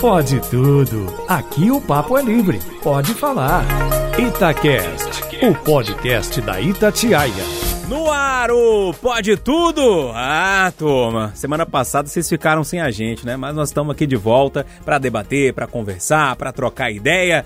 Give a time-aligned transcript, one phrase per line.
[0.00, 1.06] Pode tudo.
[1.26, 2.60] Aqui o papo é livre.
[2.82, 3.64] Pode falar.
[4.18, 7.32] Itacast, o podcast da Itatiaia.
[7.88, 8.48] No ar,
[9.00, 10.10] Pode Tudo!
[10.14, 13.36] Ah, turma, semana passada vocês ficaram sem a gente, né?
[13.36, 17.44] Mas nós estamos aqui de volta para debater, para conversar, para trocar ideia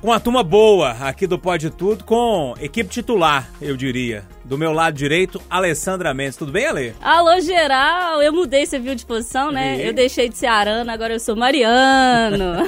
[0.00, 4.24] com a turma boa aqui do Pode Tudo, com equipe titular, eu diria.
[4.44, 6.36] Do meu lado direito, Alessandra Mendes.
[6.36, 6.94] Tudo bem, Ale?
[7.00, 8.20] Alô, geral!
[8.20, 9.76] Eu mudei, você viu de posição, né?
[9.76, 9.86] E?
[9.86, 12.64] Eu deixei de ser Arana, agora eu sou Mariano.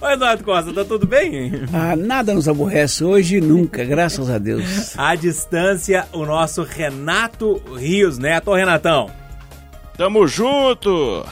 [0.00, 1.52] Oi, Eduardo Costa, tá tudo bem?
[1.72, 4.98] Ah, nada nos aborrece hoje e nunca, graças a Deus.
[4.98, 8.50] À distância, o nosso Renato Rios Neto.
[8.50, 9.08] Ô, Renatão.
[9.96, 11.24] Tamo junto!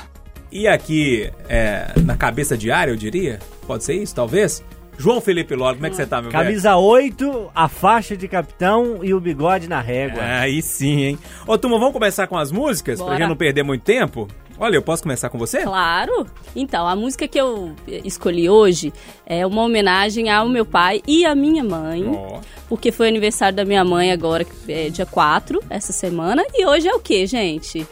[0.54, 4.62] E aqui, é, na cabeça diária, eu diria, Pode ser isso, talvez?
[4.96, 6.82] João Felipe Lolo, como é que você tá, meu Camisa velho?
[6.82, 10.22] 8, a faixa de capitão e o bigode na régua.
[10.22, 11.18] Aí sim, hein?
[11.46, 13.00] Ô, turma, vamos começar com as músicas?
[13.00, 13.10] Bora.
[13.10, 14.28] Pra gente não perder muito tempo?
[14.56, 15.62] Olha, eu posso começar com você?
[15.62, 16.28] Claro!
[16.54, 17.74] Então, a música que eu
[18.04, 18.92] escolhi hoje
[19.26, 22.04] é uma homenagem ao meu pai e à minha mãe.
[22.06, 22.38] Oh.
[22.68, 26.44] Porque foi aniversário da minha mãe agora, é dia 4, essa semana.
[26.54, 27.84] E hoje é o quê, gente?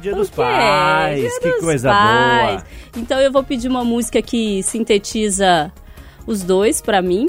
[0.00, 2.62] Dia dos Pais, Dia que dos coisa pais.
[2.62, 2.66] boa.
[2.96, 5.72] Então eu vou pedir uma música que sintetiza
[6.26, 7.28] os dois para mim,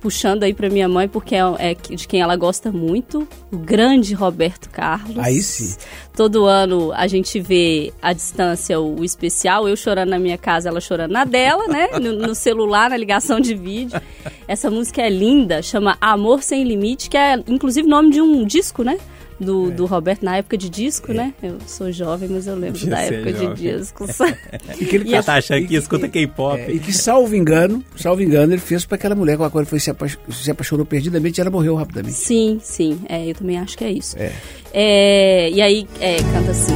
[0.00, 4.14] puxando aí para minha mãe, porque é, é, de quem ela gosta muito, o grande
[4.14, 5.18] Roberto Carlos.
[5.18, 5.76] Aí sim.
[6.16, 10.68] Todo ano a gente vê à distância o, o especial, eu chorando na minha casa,
[10.68, 11.88] ela chorando na dela, né?
[11.98, 14.00] No, no, celular, na ligação de vídeo.
[14.46, 18.82] Essa música é linda, chama Amor Sem Limite, que é inclusive nome de um disco,
[18.84, 18.98] né?
[19.38, 19.70] Do, é.
[19.70, 21.14] do Roberto na época de disco, é.
[21.14, 21.34] né?
[21.42, 23.54] Eu sou jovem, mas eu lembro da época jovem.
[23.54, 24.06] de disco.
[24.80, 26.60] e que ele e tá achando que escuta K-pop.
[26.60, 29.62] É, e que, salvo engano, salvo engano, ele fez para aquela mulher com a qual
[29.62, 29.94] ele foi se,
[30.30, 32.14] se apaixonou perdidamente e ela morreu rapidamente.
[32.14, 33.00] Sim, sim.
[33.08, 34.16] É, eu também acho que é isso.
[34.18, 34.32] É.
[34.72, 36.74] É, e aí, é, canta assim.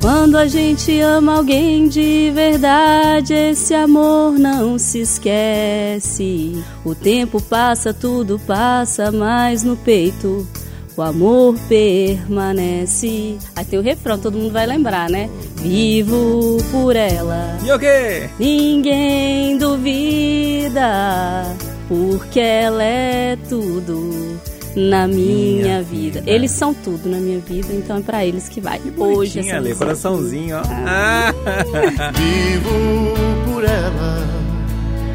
[0.00, 6.52] Quando a gente ama alguém de verdade, esse amor não se esquece.
[6.84, 10.48] O tempo passa, tudo passa, mas no peito
[10.96, 13.38] o amor permanece.
[13.54, 15.30] Aí tem o refrão, todo mundo vai lembrar, né?
[15.56, 17.58] Vivo por ela.
[17.64, 18.28] E o quê?
[18.38, 21.44] Ninguém duvida,
[21.88, 24.38] porque ela é tudo
[24.76, 26.20] na minha, minha vida.
[26.20, 26.30] vida.
[26.30, 28.78] Eles são tudo na minha vida, então é para eles que vai.
[28.78, 30.62] Que Hoje essa ali, coraçãozinho, ó.
[30.86, 31.32] Ah.
[32.14, 34.28] Vivo por ela.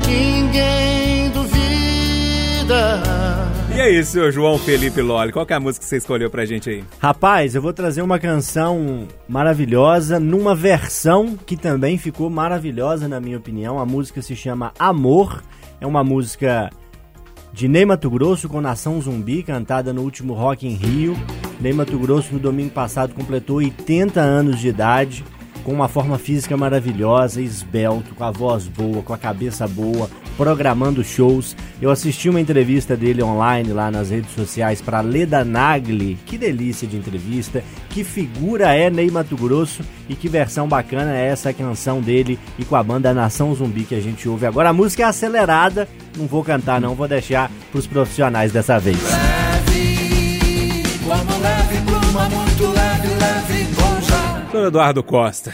[0.08, 3.45] Ninguém duvida
[3.76, 5.34] e é isso, senhor João Felipe Loli.
[5.34, 6.84] Qual é a música que você escolheu pra gente aí?
[6.98, 13.38] Rapaz, eu vou trazer uma canção maravilhosa numa versão que também ficou maravilhosa, na minha
[13.38, 13.78] opinião.
[13.78, 15.44] A música se chama Amor.
[15.82, 16.70] É uma música
[17.52, 21.18] de Ney Mato Grosso com Nação Zumbi, cantada no último Rock in Rio.
[21.60, 25.26] Ney Mato Grosso no domingo passado completou 80 anos de idade
[25.66, 31.04] com uma forma física maravilhosa, esbelto, com a voz boa, com a cabeça boa, programando
[31.04, 31.58] shows.
[31.82, 36.20] Eu assisti uma entrevista dele online lá nas redes sociais para Leda Nagli.
[36.24, 41.30] Que delícia de entrevista, que figura é Ney Mato Grosso e que versão bacana é
[41.30, 44.70] essa canção dele e com a banda Nação Zumbi que a gente ouve agora.
[44.70, 49.02] A música é acelerada, não vou cantar não, vou deixar para os profissionais dessa vez.
[51.08, 53.55] Leve, leve, pluma muito leve, leve,
[54.56, 55.54] Doutor Eduardo Costa,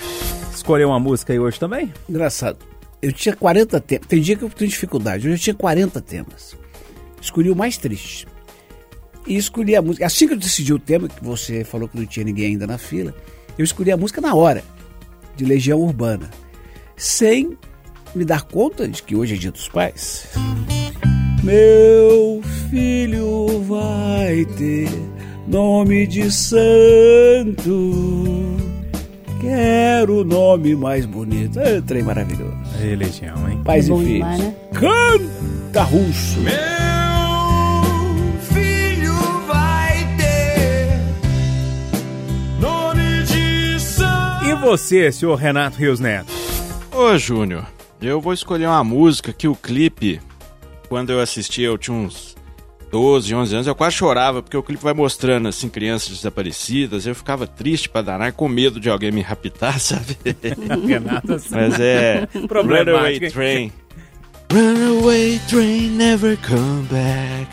[0.54, 1.92] escolheu uma música aí hoje também?
[2.08, 2.60] Engraçado.
[3.02, 4.06] Eu tinha 40 temas.
[4.06, 5.28] Tem dia que eu tenho dificuldade.
[5.28, 6.56] Hoje eu tinha 40 temas.
[7.20, 8.28] Escolhi o mais triste.
[9.26, 10.06] E escolhi a música.
[10.06, 12.78] Assim que eu decidi o tema, que você falou que não tinha ninguém ainda na
[12.78, 13.12] fila,
[13.58, 14.64] eu escolhi a música na hora,
[15.36, 16.30] de Legião Urbana.
[16.96, 17.58] Sem
[18.14, 20.28] me dar conta de que hoje é dia dos pais.
[21.44, 22.40] Meu
[22.70, 24.90] filho vai ter
[25.48, 27.72] nome de santo
[29.42, 31.60] Quero o nome mais bonito.
[31.60, 32.56] É trem maravilhoso.
[32.80, 33.60] É legião, hein?
[33.66, 34.14] Pais é e filhos.
[34.14, 34.56] Demais, né?
[34.72, 36.40] Canta russo.
[36.42, 36.54] Meu
[38.40, 39.14] filho
[39.48, 41.00] vai ter
[42.60, 44.46] nome de santo.
[44.46, 46.32] E você, senhor Renato Rios Neto?
[46.96, 47.66] Ô, Júnior,
[48.00, 50.22] eu vou escolher uma música que o clipe,
[50.88, 52.36] quando eu assisti, eu tinha uns
[52.92, 57.16] 12, 11 anos, eu quase chorava, porque o clipe vai mostrando, assim, crianças desaparecidas, eu
[57.16, 60.18] ficava triste pra danar, com medo de alguém me raptar, sabe?
[61.50, 62.28] Mas é...
[62.34, 63.72] Runaway Train.
[64.52, 67.48] Runaway train never come back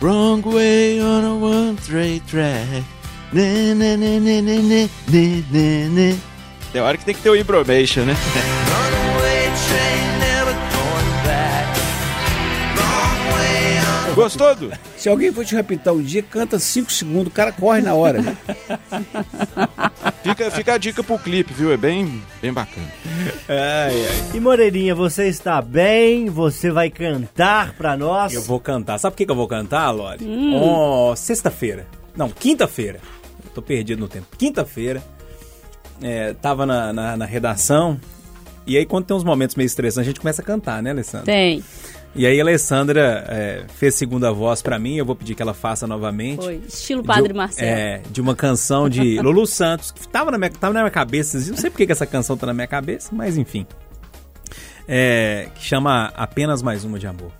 [0.00, 2.84] Wrong way on a one-way track
[3.32, 6.18] né, né, né, né, né, né, né, né.
[6.72, 8.14] Tem hora que tem que ter o Ibromation, né?
[14.14, 14.70] Gostou, Du?
[14.96, 18.20] Se alguém for te repitar um dia, canta 5 segundos, o cara corre na hora.
[18.22, 18.36] né?
[20.22, 21.72] Fica, fica a dica pro clipe, viu?
[21.72, 22.86] É bem, bem bacana.
[24.34, 26.28] E Moreirinha, você está bem?
[26.30, 28.32] Você vai cantar pra nós?
[28.34, 28.98] Eu vou cantar.
[28.98, 30.24] Sabe por que que eu vou cantar, Lore?
[30.54, 31.86] Oh, sexta-feira.
[32.16, 33.00] Não, quinta-feira.
[33.54, 34.26] Tô perdido no tempo.
[34.38, 35.02] Quinta-feira.
[36.00, 37.98] É, tava na, na, na redação.
[38.66, 41.26] E aí, quando tem uns momentos meio estressantes, a gente começa a cantar, né, Alessandra?
[41.26, 41.62] Tem.
[42.14, 44.96] E aí, a Alessandra é, fez segunda voz pra mim.
[44.96, 46.42] Eu vou pedir que ela faça novamente.
[46.42, 46.62] Foi.
[46.68, 47.66] Estilo Padre de, Marcelo.
[47.66, 51.38] É, de uma canção de Lulu Santos, que tava na minha, tava na minha cabeça.
[51.50, 53.66] Não sei por que que essa canção tá na minha cabeça, mas enfim.
[54.86, 57.32] É, que chama Apenas Mais Uma de Amor.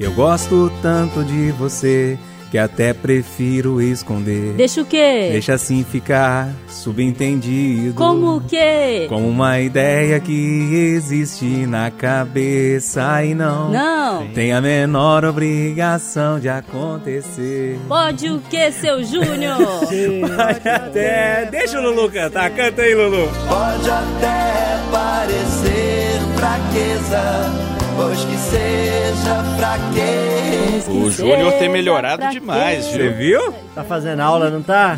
[0.00, 2.18] Eu gosto tanto de você
[2.52, 4.52] que até prefiro esconder.
[4.52, 5.30] Deixa o quê?
[5.32, 7.94] Deixa assim ficar subentendido.
[7.94, 9.06] Como o quê?
[9.08, 14.26] Como uma ideia que existe na cabeça e não, Não.
[14.34, 17.78] tem a menor obrigação de acontecer.
[17.88, 19.56] Pode o quê, seu Júnior?
[20.36, 21.46] Vai até.
[21.50, 22.50] Deixa o Lulu cantar.
[22.50, 23.28] Canta aí, Lulu.
[23.48, 27.50] Pode até parecer fraqueza,
[27.96, 30.90] pois que seja fraqueza.
[30.90, 33.52] O Júnior tem melhorado demais, Você viu?
[33.74, 34.96] Tá fazendo aula, não tá?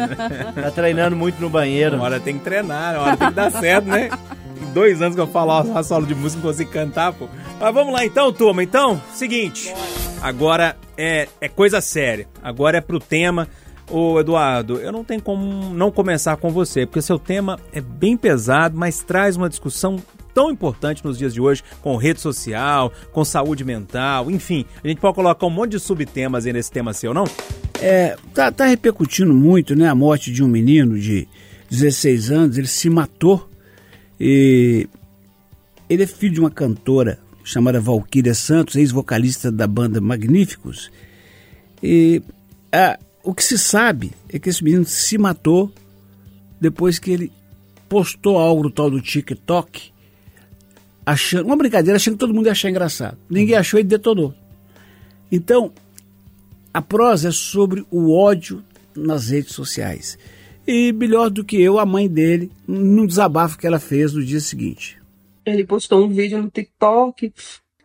[0.55, 1.96] Tá treinando muito no banheiro.
[1.96, 4.08] Uma hora tem que treinar, uma hora tem que dar certo, né?
[4.58, 7.29] Tem dois anos que eu falo a solo de música e não consigo cantar, pô.
[7.61, 8.62] Mas vamos lá então, turma.
[8.62, 9.73] Então, seguinte.
[10.20, 12.26] Agora é, é coisa séria.
[12.43, 13.49] Agora é pro tema.
[13.91, 18.17] Ô, Eduardo, eu não tenho como não começar com você, porque seu tema é bem
[18.17, 19.96] pesado, mas traz uma discussão
[20.35, 24.67] tão importante nos dias de hoje, com rede social, com saúde mental, enfim.
[24.83, 27.25] A gente pode colocar um monte de subtemas aí nesse tema seu, não?
[27.81, 29.89] É, tá, tá repercutindo muito, né?
[29.89, 31.29] A morte de um menino de
[31.71, 33.49] 16 anos, ele se matou
[34.19, 34.89] e
[35.89, 40.91] ele é filho de uma cantora chamada Valquíria Santos, ex-vocalista da banda Magníficos.
[41.83, 42.23] E
[43.23, 45.73] o que se sabe é que esse menino se matou
[46.61, 47.33] depois que ele
[47.89, 49.93] postou algo no tal do TikTok,
[51.05, 53.19] achando, uma brincadeira, achando que todo mundo ia achar engraçado.
[53.29, 54.35] Ninguém achou e detonou.
[55.31, 55.73] Então,
[56.73, 58.62] a prosa é sobre o ódio
[58.97, 60.19] nas redes sociais.
[60.67, 64.41] E melhor do que eu, a mãe dele, num desabafo que ela fez no dia
[64.41, 64.99] seguinte.
[65.45, 67.33] Ele postou um vídeo no TikTok,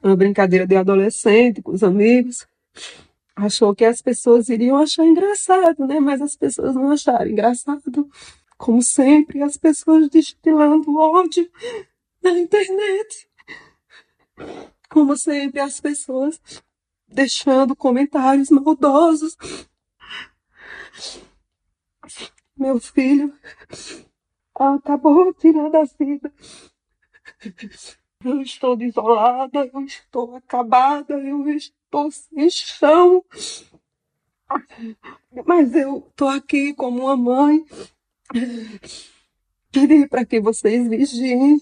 [0.01, 2.47] uma brincadeira de adolescente com os amigos.
[3.35, 5.99] Achou que as pessoas iriam achar engraçado, né?
[5.99, 8.09] Mas as pessoas não acharam engraçado.
[8.57, 11.49] Como sempre, as pessoas destilando ódio
[12.21, 13.29] na internet.
[14.89, 16.39] Como sempre, as pessoas
[17.07, 19.35] deixando comentários maldosos.
[22.55, 23.33] Meu filho
[24.55, 26.33] acabou tirando a vida.
[28.23, 33.23] Eu estou desolada, eu estou acabada, eu estou sem chão.
[35.45, 37.65] Mas eu estou aqui como uma mãe.
[39.71, 41.61] Pedir para que vocês vigiem.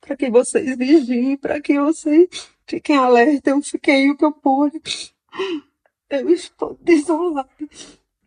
[0.00, 3.50] Para que vocês vigiem, para que vocês fiquem alerta.
[3.50, 4.80] Eu fiquei o que eu pude.
[6.10, 7.48] Eu estou desolada.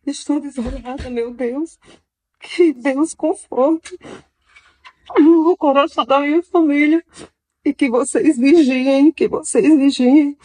[0.05, 1.77] Estou desolada, meu Deus.
[2.39, 3.97] Que Deus conforte
[5.17, 7.03] o coração da minha família.
[7.63, 10.37] E que vocês vigiem, que vocês vigiem.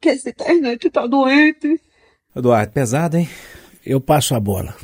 [0.00, 1.80] Que essa internet tá doente.
[2.34, 3.28] Eduardo, pesado, hein?
[3.86, 4.74] Eu passo a bola.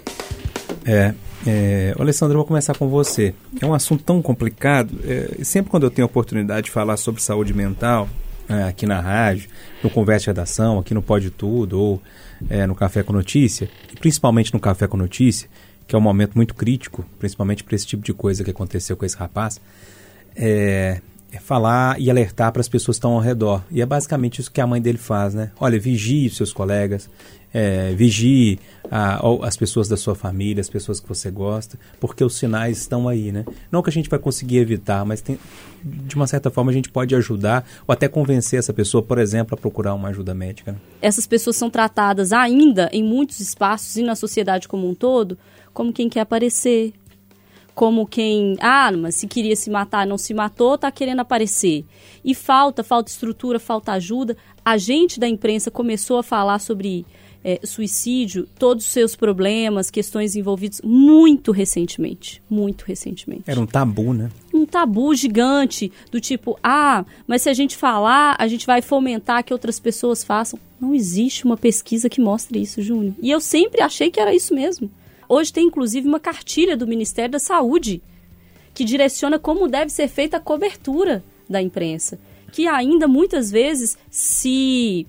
[0.86, 1.12] É,
[1.44, 3.34] é, Alessandro, eu vou começar com você.
[3.60, 4.96] É um assunto tão complicado.
[5.04, 8.08] É, sempre quando eu tenho a oportunidade de falar sobre saúde mental,
[8.48, 9.50] é, aqui na rádio,
[9.82, 12.02] no Conversa Redação, aqui no Pode Tudo, ou
[12.48, 15.48] é, no Café com Notícia, e principalmente no Café com Notícia,
[15.88, 19.04] que é um momento muito crítico, principalmente para esse tipo de coisa que aconteceu com
[19.04, 19.60] esse rapaz,
[20.36, 21.00] é
[21.40, 23.62] falar e alertar para as pessoas que estão ao redor.
[23.70, 25.50] E é basicamente isso que a mãe dele faz, né?
[25.58, 27.08] Olha, vigie os seus colegas,
[27.54, 28.58] é, vigie
[28.90, 33.08] a- as pessoas da sua família, as pessoas que você gosta, porque os sinais estão
[33.08, 33.44] aí, né?
[33.70, 35.38] Não que a gente vai conseguir evitar, mas tem,
[35.82, 39.54] de uma certa forma a gente pode ajudar ou até convencer essa pessoa, por exemplo,
[39.54, 40.72] a procurar uma ajuda médica.
[40.72, 40.78] né?
[41.00, 45.36] essas pessoas são tratadas ainda em muitos espaços e na sociedade como um todo
[45.74, 46.92] como quem quer aparecer,
[47.74, 51.84] como quem, ah, mas se queria se matar, não se matou, tá querendo aparecer.
[52.24, 54.36] E falta, falta estrutura, falta ajuda.
[54.64, 57.04] A gente da imprensa começou a falar sobre
[57.44, 64.12] eh, suicídio, todos os seus problemas, questões envolvidas muito recentemente, muito recentemente Era um tabu,
[64.12, 64.30] né?
[64.54, 69.42] um tabu gigante do tipo, ah, mas se a gente falar, a gente vai fomentar
[69.42, 70.58] que outras pessoas façam.
[70.80, 73.14] Não existe uma pesquisa que mostre isso, Júnior.
[73.20, 74.90] E eu sempre achei que era isso mesmo.
[75.34, 78.02] Hoje tem inclusive uma cartilha do Ministério da Saúde
[78.74, 82.18] que direciona como deve ser feita a cobertura da imprensa.
[82.52, 85.06] que ainda muitas vezes se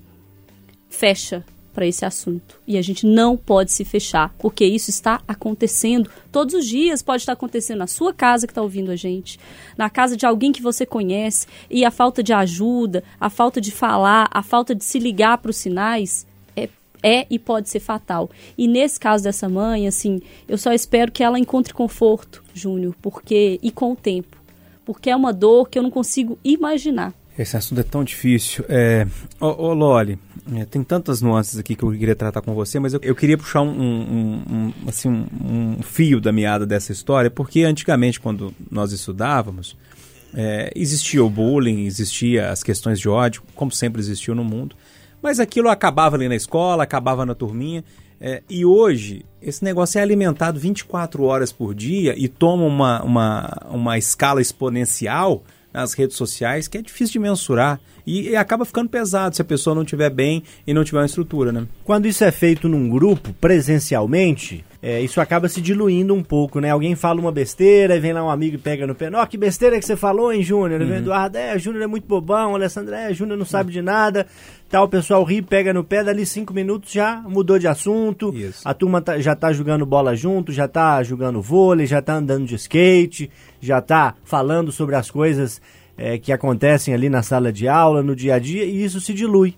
[0.88, 2.58] fecha para esse assunto.
[2.66, 7.02] E a gente não pode se fechar, porque isso está acontecendo todos os dias.
[7.02, 9.38] Pode estar acontecendo na sua casa que está ouvindo a gente,
[9.76, 13.70] na casa de alguém que você conhece, e a falta de ajuda, a falta de
[13.70, 16.26] falar, a falta de se ligar para os sinais
[17.04, 18.30] é, e pode ser fatal.
[18.56, 23.60] E nesse caso dessa mãe, assim, eu só espero que ela encontre conforto, Júnior, porque
[23.62, 24.38] e com o tempo,
[24.86, 27.12] porque é uma dor que eu não consigo imaginar.
[27.38, 28.64] Esse assunto é tão difícil.
[28.68, 29.06] É...
[29.38, 30.18] Ô, ô Loli,
[30.54, 33.36] é, tem tantas nuances aqui que eu queria tratar com você, mas eu, eu queria
[33.36, 38.54] puxar um, um, um assim, um, um, fio da meada dessa história, porque antigamente, quando
[38.70, 39.76] nós estudávamos,
[40.32, 44.76] é, existia o bullying, existia as questões de ódio, como sempre existiu no mundo,
[45.24, 47.82] mas aquilo acabava ali na escola, acabava na turminha,
[48.20, 53.56] é, e hoje, esse negócio é alimentado 24 horas por dia e toma uma, uma,
[53.70, 58.90] uma escala exponencial nas redes sociais que é difícil de mensurar e, e acaba ficando
[58.90, 61.66] pesado se a pessoa não estiver bem e não tiver uma estrutura, né?
[61.84, 66.68] Quando isso é feito num grupo, presencialmente, é, isso acaba se diluindo um pouco, né?
[66.68, 69.08] Alguém fala uma besteira, e vem lá um amigo e pega no pé.
[69.14, 70.78] Ó, oh, que besteira que você falou, hein, Júnior?
[70.82, 70.96] Uhum.
[70.96, 74.26] Eduardo, é, Júnior é muito bobão, o Alessandro, é, Júnior não sabe de nada.
[74.68, 78.30] Tal, o pessoal ri, pega no pé, dali cinco minutos já mudou de assunto.
[78.36, 78.60] Isso.
[78.62, 82.44] A turma tá, já tá jogando bola junto, já tá jogando vôlei, já tá andando
[82.44, 83.30] de skate,
[83.62, 85.62] já tá falando sobre as coisas
[85.96, 89.14] é, que acontecem ali na sala de aula, no dia a dia, e isso se
[89.14, 89.54] dilui.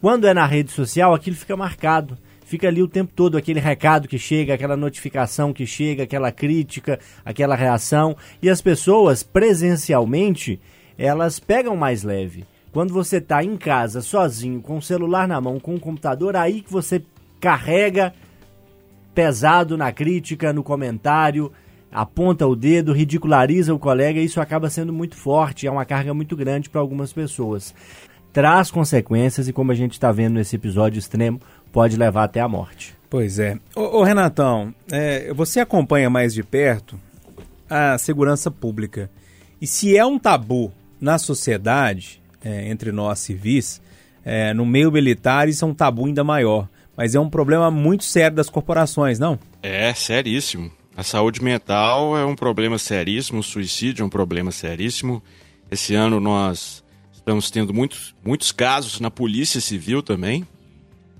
[0.00, 2.16] Quando é na rede social, aquilo fica marcado.
[2.48, 6.98] Fica ali o tempo todo aquele recado que chega, aquela notificação que chega, aquela crítica,
[7.22, 8.16] aquela reação.
[8.40, 10.58] E as pessoas, presencialmente,
[10.96, 12.46] elas pegam mais leve.
[12.72, 16.62] Quando você está em casa, sozinho, com o celular na mão, com o computador, aí
[16.62, 17.02] que você
[17.38, 18.14] carrega
[19.14, 21.52] pesado na crítica, no comentário,
[21.92, 26.34] aponta o dedo, ridiculariza o colega, isso acaba sendo muito forte, é uma carga muito
[26.34, 27.74] grande para algumas pessoas.
[28.32, 31.40] Traz consequências e, como a gente está vendo nesse episódio extremo,
[31.72, 32.94] pode levar até a morte.
[33.10, 33.58] Pois é.
[33.74, 37.00] Ô, ô Renatão, é, você acompanha mais de perto
[37.68, 39.10] a segurança pública.
[39.60, 43.80] E se é um tabu na sociedade, é, entre nós civis,
[44.24, 46.68] é, no meio militar isso é um tabu ainda maior.
[46.96, 49.38] Mas é um problema muito sério das corporações, não?
[49.62, 50.70] É, seríssimo.
[50.96, 55.22] A saúde mental é um problema seríssimo, o suicídio é um problema seríssimo.
[55.70, 56.82] Esse ano nós
[57.12, 60.44] estamos tendo muitos, muitos casos na polícia civil também,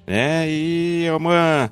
[0.09, 0.51] né?
[0.51, 1.71] E é uma,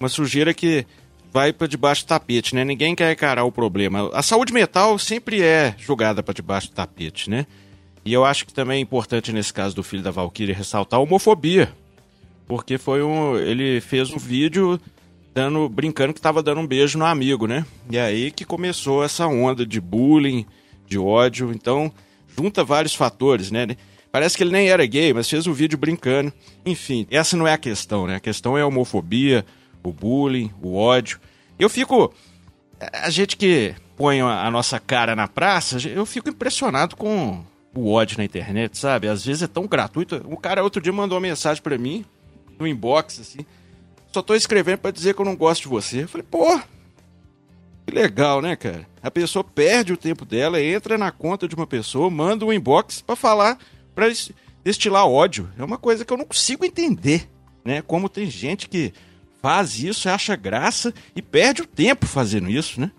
[0.00, 0.86] uma sujeira que
[1.30, 2.64] vai para debaixo do tapete, né?
[2.64, 4.10] Ninguém quer encarar o problema.
[4.14, 7.46] A saúde mental sempre é jogada para debaixo do tapete, né?
[8.02, 11.02] E eu acho que também é importante nesse caso do filho da Valkyrie ressaltar a
[11.02, 11.70] homofobia.
[12.46, 13.36] Porque foi um.
[13.36, 14.80] Ele fez um vídeo
[15.34, 17.66] dando, brincando que estava dando um beijo no amigo, né?
[17.90, 20.46] E aí que começou essa onda de bullying,
[20.86, 21.50] de ódio.
[21.52, 21.92] Então,
[22.36, 23.66] junta vários fatores, né?
[24.14, 26.32] Parece que ele nem era gay, mas fez um vídeo brincando.
[26.64, 28.14] Enfim, essa não é a questão, né?
[28.14, 29.44] A questão é a homofobia,
[29.82, 31.18] o bullying, o ódio.
[31.58, 32.14] Eu fico.
[32.92, 37.44] A gente que põe a nossa cara na praça, eu fico impressionado com
[37.74, 39.08] o ódio na internet, sabe?
[39.08, 40.24] Às vezes é tão gratuito.
[40.28, 42.04] O cara outro dia mandou uma mensagem para mim,
[42.56, 43.44] no inbox, assim
[44.14, 46.04] só tô escrevendo para dizer que eu não gosto de você.
[46.04, 46.56] Eu falei, pô,
[47.84, 48.86] que legal, né, cara?
[49.02, 53.02] A pessoa perde o tempo dela, entra na conta de uma pessoa, manda um inbox
[53.02, 53.58] para falar,
[53.94, 54.12] para
[54.62, 55.48] destilar ódio.
[55.58, 57.28] É uma coisa que eu não consigo entender,
[57.64, 57.82] né?
[57.82, 58.92] Como tem gente que
[59.42, 62.90] faz isso, acha graça e perde o tempo fazendo isso, né?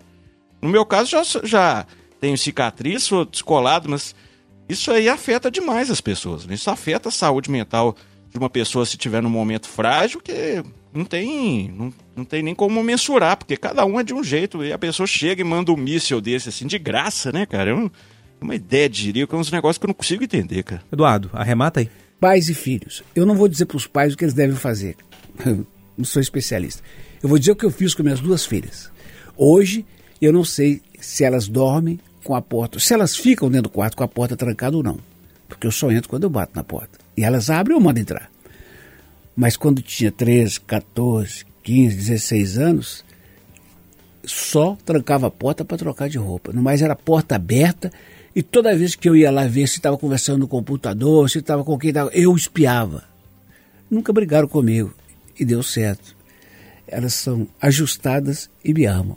[0.62, 1.86] No meu caso, já, já
[2.20, 4.14] tenho cicatriz, sou descolado, mas
[4.68, 6.46] isso aí afeta demais as pessoas.
[6.46, 6.54] Né?
[6.54, 7.96] Isso afeta a saúde mental
[8.30, 10.62] de uma pessoa se tiver num momento frágil, que
[10.92, 14.64] não tem, não, não tem nem como mensurar, porque cada um é de um jeito.
[14.64, 17.74] E a pessoa chega e manda um míssil desse, assim, de graça, né, cara?
[17.74, 17.90] Um,
[18.40, 20.82] uma ideia de que é uns negócios que eu não consigo entender, cara.
[20.92, 21.90] Eduardo, arremata aí.
[22.20, 23.02] Pais e filhos.
[23.14, 24.96] Eu não vou dizer para os pais o que eles devem fazer.
[25.44, 25.66] Eu
[25.96, 26.82] não sou especialista.
[27.22, 28.90] Eu vou dizer o que eu fiz com minhas duas filhas.
[29.36, 29.84] Hoje,
[30.20, 33.96] eu não sei se elas dormem com a porta, se elas ficam dentro do quarto
[33.96, 34.98] com a porta trancada ou não.
[35.48, 36.98] Porque eu só entro quando eu bato na porta.
[37.16, 38.30] E elas abrem ou mandam entrar.
[39.36, 43.04] Mas quando tinha 13, 14, 15, 16 anos,
[44.24, 46.52] só trancava a porta para trocar de roupa.
[46.52, 47.92] No mais era porta aberta
[48.36, 51.64] e toda vez que eu ia lá ver se estava conversando no computador, se estava
[51.64, 53.02] com quem estava, eu espiava.
[53.90, 54.92] Nunca brigaram comigo
[55.40, 56.14] e deu certo.
[56.86, 59.16] Elas são ajustadas e me amam.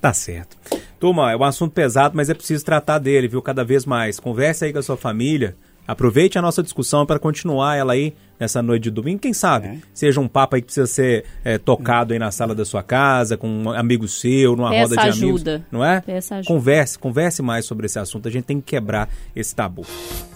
[0.00, 0.56] Tá certo.
[0.98, 3.42] Turma, é um assunto pesado, mas é preciso tratar dele, viu?
[3.42, 4.18] Cada vez mais.
[4.18, 5.54] Converse aí com a sua família.
[5.86, 9.20] Aproveite a nossa discussão para continuar ela aí nessa noite de domingo.
[9.20, 9.78] Quem sabe é.
[9.92, 13.36] seja um papo aí que precisa ser é, tocado aí na sala da sua casa,
[13.36, 15.50] com um amigo seu, numa Peça roda de ajuda.
[15.50, 15.68] amigos.
[15.70, 16.00] Não é?
[16.00, 16.54] Peça ajuda.
[16.54, 18.26] Converse, converse mais sobre esse assunto.
[18.26, 19.84] A gente tem que quebrar esse tabu.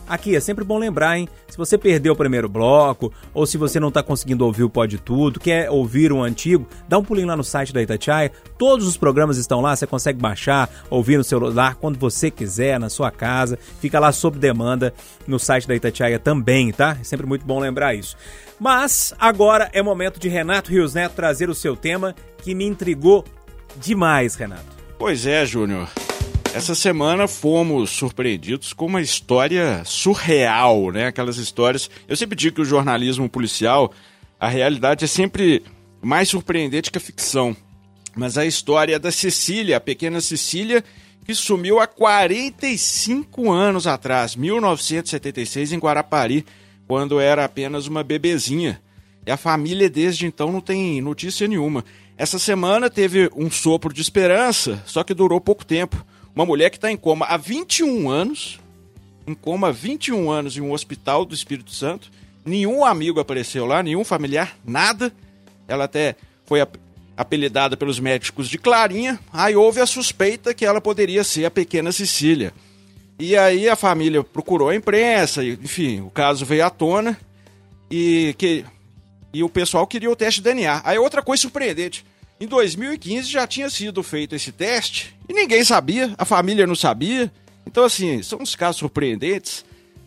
[0.09, 1.29] Aqui é sempre bom lembrar, hein?
[1.49, 4.99] Se você perdeu o primeiro bloco, ou se você não está conseguindo ouvir o Pode
[4.99, 8.31] Tudo, quer ouvir um antigo, dá um pulinho lá no site da Itatiaia.
[8.59, 12.89] Todos os programas estão lá, você consegue baixar, ouvir no celular quando você quiser, na
[12.89, 13.59] sua casa.
[13.81, 14.93] Fica lá sob demanda
[15.27, 16.99] no site da Itatiaia também, tá?
[17.01, 18.17] É sempre muito bom lembrar isso.
[18.61, 23.25] Mas agora é momento de Renato Rios Neto trazer o seu tema que me intrigou
[23.77, 24.75] demais, Renato.
[24.99, 25.89] Pois é, Júnior.
[26.55, 31.09] Essa semana fomos surpreendidos com uma história surreal, né?
[31.09, 31.91] Aquelas histórias.
[32.07, 33.93] Eu sempre digo que o jornalismo policial,
[34.39, 35.65] a realidade é sempre
[36.01, 37.57] mais surpreendente que a ficção.
[38.15, 40.85] Mas a história da Cecília, a pequena Cecília,
[41.27, 46.47] que sumiu há 45 anos atrás, 1976, em Guarapari,
[46.87, 48.81] quando era apenas uma bebezinha.
[49.27, 51.85] E a família desde então não tem notícia nenhuma.
[52.17, 56.07] Essa semana teve um sopro de esperança, só que durou pouco tempo.
[56.35, 58.59] Uma mulher que está em coma há 21 anos,
[59.27, 62.11] em coma há 21 anos em um hospital do Espírito Santo.
[62.45, 65.13] Nenhum amigo apareceu lá, nenhum familiar, nada.
[65.69, 66.61] Ela até foi
[67.17, 69.19] apelidada pelos médicos de Clarinha.
[69.33, 72.53] Aí houve a suspeita que ela poderia ser a pequena Cecília.
[73.19, 77.17] E aí a família procurou a imprensa, enfim, o caso veio à tona
[77.89, 78.65] e que
[79.33, 80.83] e o pessoal queria o teste de DNA.
[80.85, 82.05] Aí outra coisa surpreendente,
[82.45, 87.33] em 2015 já tinha sido feito esse teste e ninguém sabia, a família não sabia.
[87.67, 89.65] Então assim, são uns casos surpreendentes.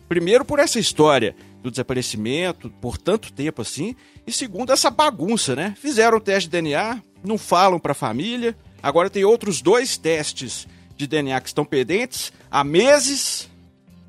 [0.08, 5.74] Primeiro por essa história do desaparecimento por tanto tempo assim, e segundo essa bagunça, né?
[5.80, 8.56] Fizeram o teste de DNA, não falam para a família.
[8.80, 13.48] Agora tem outros dois testes de DNA que estão pendentes há meses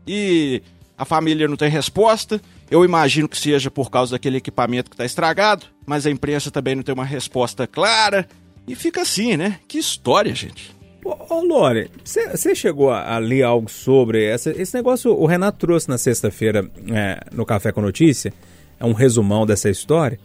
[0.08, 0.62] e
[0.96, 2.40] a família não tem resposta.
[2.70, 6.76] Eu imagino que seja por causa daquele equipamento que está estragado, mas a imprensa também
[6.76, 8.28] não tem uma resposta clara.
[8.68, 9.60] E fica assim, né?
[9.68, 10.70] Que história, gente.
[11.04, 15.12] Ô, ô Lore, você chegou a, a, ler algo sobre essa, esse negócio?
[15.12, 18.32] O Renato trouxe na sexta-feira é, no Café com Notícia,
[18.80, 20.20] é um resumão dessa história.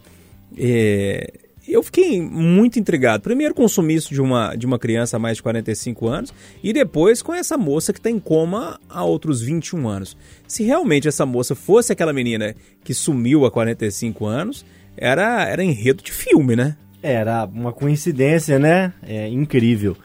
[0.58, 1.32] É,
[1.66, 3.22] eu fiquei muito intrigado.
[3.22, 6.74] Primeiro com o sumiço de uma, de uma criança há mais de 45 anos e
[6.74, 10.14] depois com essa moça que está em coma há outros 21 anos.
[10.46, 14.62] Se realmente essa moça fosse aquela menina que sumiu há 45 anos,
[14.96, 16.76] era, era enredo de filme, né?
[17.02, 18.92] Era uma coincidência, né?
[19.02, 19.96] É incrível.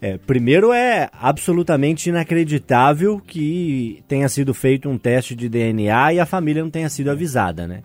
[0.00, 6.26] É, primeiro é absolutamente inacreditável que tenha sido feito um teste de DNA e a
[6.26, 7.80] família não tenha sido avisada, né?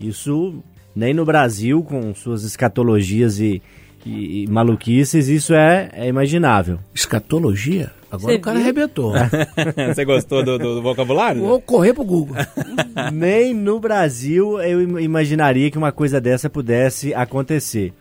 [0.00, 0.62] Isso
[0.96, 3.62] nem no Brasil, com suas escatologias e,
[4.04, 6.78] e, e maluquices, isso é, é, imaginável.
[6.94, 7.90] Escatologia?
[8.10, 8.64] Agora Você o cara viu?
[8.64, 9.12] arrebentou.
[9.94, 11.42] Você gostou do, do, do, vocabulário?
[11.42, 12.36] Vou correr pro Google.
[13.12, 17.92] Nem no Brasil eu imaginaria que uma coisa dessa pudesse acontecer.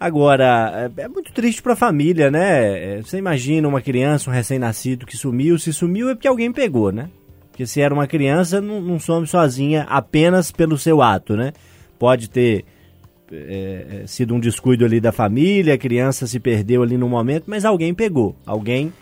[0.00, 2.96] Agora, é, é muito triste para a família, né?
[2.96, 5.58] É, você imagina uma criança, um recém-nascido que sumiu.
[5.58, 7.08] Se sumiu é porque alguém pegou, né?
[7.50, 11.52] Porque se era uma criança, não, não some sozinha apenas pelo seu ato, né?
[12.02, 12.64] pode ter
[13.32, 17.44] é, é, sido um descuido ali da família, a criança se perdeu ali no momento,
[17.46, 18.92] mas alguém pegou, alguém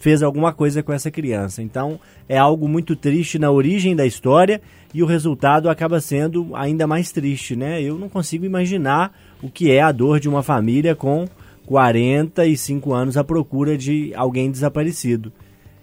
[0.00, 1.62] fez alguma coisa com essa criança.
[1.62, 4.60] Então é algo muito triste na origem da história
[4.94, 7.82] e o resultado acaba sendo ainda mais triste, né?
[7.82, 11.26] Eu não consigo imaginar o que é a dor de uma família com
[11.66, 15.32] 45 anos à procura de alguém desaparecido.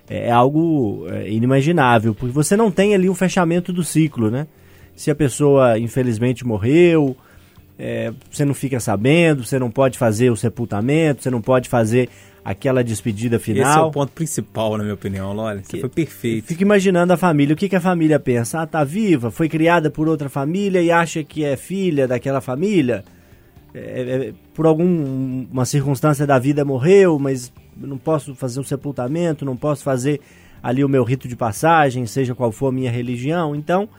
[0.10, 4.48] É, é algo é, inimaginável, porque você não tem ali um fechamento do ciclo, né?
[4.96, 7.16] se a pessoa infelizmente morreu,
[7.78, 12.10] é, você não fica sabendo, você não pode fazer o sepultamento, você não pode fazer
[12.44, 13.70] aquela despedida final.
[13.70, 15.62] Esse é o ponto principal, na minha opinião, Loli.
[15.64, 16.46] Você foi perfeito.
[16.46, 18.62] Fica imaginando a família, o que, que a família pensa?
[18.62, 23.04] Ah, tá viva, foi criada por outra família e acha que é filha daquela família.
[23.74, 23.80] É,
[24.30, 29.84] é, por alguma circunstância da vida morreu, mas não posso fazer um sepultamento, não posso
[29.84, 30.22] fazer
[30.64, 33.56] ali o meu rito de passagem, seja qual for a minha religião.
[33.56, 33.90] Então,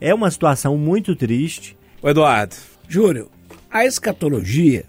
[0.00, 1.76] é uma situação muito triste.
[2.00, 2.54] O Eduardo.
[2.88, 3.30] Júlio,
[3.70, 4.84] a escatologia,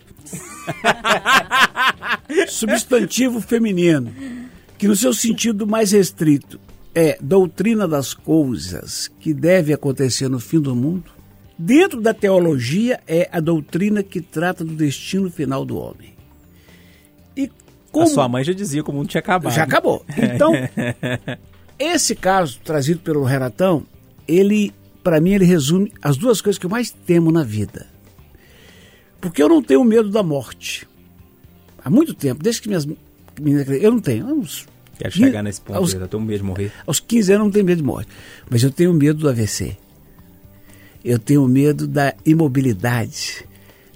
[2.48, 4.14] substantivo feminino,
[4.78, 6.60] que no seu sentido mais restrito
[6.94, 11.12] é doutrina das coisas que deve acontecer no fim do mundo,
[11.58, 16.16] dentro da teologia é a doutrina que trata do destino final do homem.
[17.36, 17.52] E
[17.92, 18.06] como...
[18.06, 19.54] A sua mãe já dizia que o mundo tinha acabado.
[19.54, 20.06] Já acabou.
[20.18, 20.52] Então,
[21.78, 23.86] esse caso trazido pelo Renatão,
[24.28, 24.74] ele
[25.08, 27.88] para mim, ele resume as duas coisas que eu mais temo na vida.
[29.22, 30.86] Porque eu não tenho medo da morte.
[31.82, 32.86] Há muito tempo, desde que minhas
[33.40, 33.70] meninas.
[33.70, 34.26] Eu não tenho.
[34.26, 34.68] Uns,
[35.00, 36.74] Quero chegar nesse ponto, aos, eu tenho medo de morrer.
[36.86, 38.10] Aos 15 anos eu não tenho medo de morte.
[38.50, 39.78] Mas eu tenho medo do AVC.
[41.06, 43.46] Eu tenho medo da imobilidade,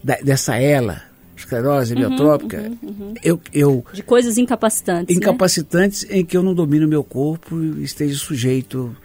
[0.02, 1.02] da, dessa ela,
[1.36, 2.10] esclerose uhum.
[2.10, 3.14] Uhum, uhum.
[3.22, 5.14] Eu, eu, de coisas incapacitantes.
[5.14, 5.22] Né?
[5.22, 6.20] Incapacitantes né?
[6.20, 8.96] em que eu não domino o meu corpo e esteja sujeito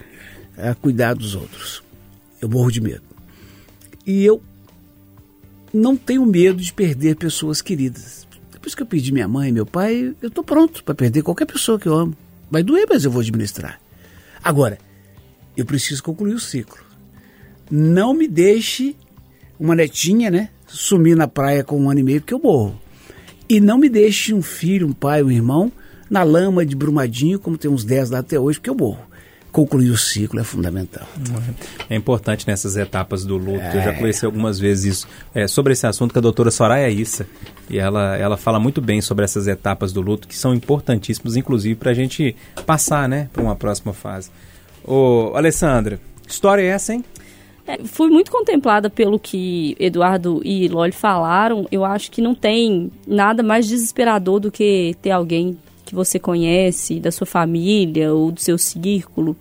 [0.57, 1.85] a cuidar dos outros.
[2.40, 3.03] Eu morro de medo.
[4.07, 4.42] E eu
[5.72, 8.27] não tenho medo de perder pessoas queridas.
[8.53, 11.46] Depois que eu perdi minha mãe e meu pai, eu estou pronto para perder qualquer
[11.46, 12.16] pessoa que eu amo.
[12.51, 13.81] Vai doer, mas eu vou administrar.
[14.42, 14.79] Agora,
[15.57, 16.85] eu preciso concluir o ciclo.
[17.70, 18.96] Não me deixe
[19.59, 20.51] uma netinha, né?
[20.66, 22.81] Sumir na praia com um ano e meio, porque eu morro.
[23.49, 25.72] E não me deixe um filho, um pai, um irmão
[26.09, 29.05] na lama de Brumadinho, como tem uns 10 lá até hoje, porque eu morro.
[29.57, 31.09] Concluir o ciclo é fundamental.
[31.88, 33.59] É importante nessas etapas do luto.
[33.59, 33.79] É.
[33.79, 35.09] Eu já conheci algumas vezes isso.
[35.35, 37.27] É, sobre esse assunto com a doutora Soraya Issa.
[37.71, 41.75] E ela, ela fala muito bem sobre essas etapas do luto, que são importantíssimas, inclusive,
[41.75, 44.31] para a gente passar né, para uma próxima fase.
[44.85, 47.03] Ô, Alessandra, que história é essa, hein?
[47.66, 51.66] É, fui muito contemplada pelo que Eduardo e Loli falaram.
[51.73, 57.01] Eu acho que não tem nada mais desesperador do que ter alguém que você conhece,
[57.01, 59.35] da sua família ou do seu círculo,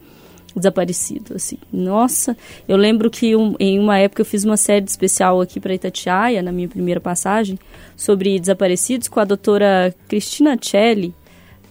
[0.56, 1.58] desaparecido, assim.
[1.72, 2.36] Nossa,
[2.68, 6.42] eu lembro que um, em uma época eu fiz uma série especial aqui para Itatiaia,
[6.42, 7.60] na minha primeira passagem,
[7.96, 11.14] sobre desaparecidos com a doutora Cristina Celli.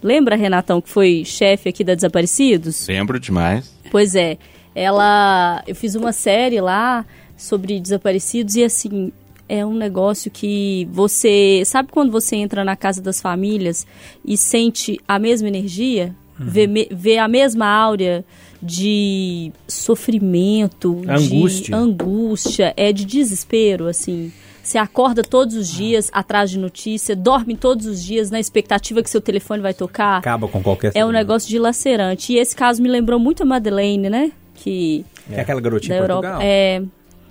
[0.03, 2.87] Lembra, Renatão, que foi chefe aqui da Desaparecidos?
[2.87, 3.75] Lembro demais.
[3.90, 4.37] Pois é.
[4.75, 5.62] Ela.
[5.66, 9.12] Eu fiz uma série lá sobre desaparecidos e assim.
[9.49, 11.62] É um negócio que você.
[11.64, 13.87] Sabe quando você entra na casa das famílias
[14.25, 16.14] e sente a mesma energia?
[16.38, 16.47] Uhum.
[16.49, 18.25] Vê, vê a mesma áurea
[18.64, 21.66] de sofrimento, angústia.
[21.66, 24.33] de angústia, é de desespero, assim.
[24.62, 29.11] Você acorda todos os dias atrás de notícia, dorme todos os dias na expectativa que
[29.11, 30.16] seu telefone vai tocar.
[30.16, 32.33] Acaba com qualquer É um negócio dilacerante.
[32.33, 34.33] E esse caso me lembrou muito a Madeleine, né?
[34.55, 36.38] Que, é aquela garotinha da Europa.
[36.42, 36.83] É,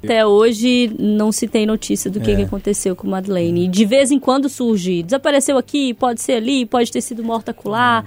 [0.04, 2.36] até hoje não se tem notícia do que, é.
[2.36, 3.66] que aconteceu com Madeleine.
[3.66, 7.50] E de vez em quando surge, desapareceu aqui, pode ser ali, pode ter sido morta
[7.50, 8.04] acolá.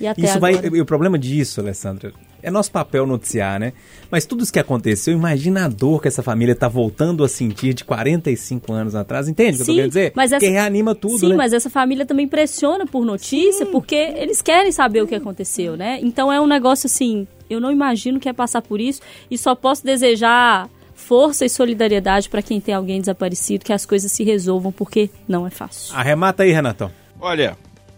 [0.00, 0.02] É.
[0.02, 0.68] E até isso agora...
[0.68, 2.12] vai, o problema disso, Alessandra,
[2.44, 3.72] é nosso papel noticiar, né?
[4.10, 7.72] Mas tudo isso que aconteceu, imagina a dor que essa família está voltando a sentir
[7.72, 9.28] de 45 anos atrás.
[9.28, 10.12] Entende o que eu tô querendo dizer?
[10.14, 10.44] Mas essa...
[10.44, 11.36] Que reanima tudo, Sim, né?
[11.36, 13.72] mas essa família também pressiona por notícia, Sim.
[13.72, 15.98] porque eles querem saber o que aconteceu, né?
[16.02, 19.54] Então é um negócio assim, eu não imagino que é passar por isso e só
[19.54, 24.70] posso desejar força e solidariedade para quem tem alguém desaparecido, que as coisas se resolvam,
[24.70, 25.94] porque não é fácil.
[25.96, 26.90] Arremata aí, Renatão.
[27.20, 27.56] Olha,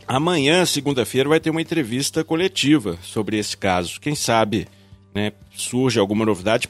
[0.09, 4.01] Amanhã, segunda-feira, vai ter uma entrevista coletiva sobre esse caso.
[4.01, 4.69] Quem sabe
[5.13, 6.69] né, surge alguma novidade,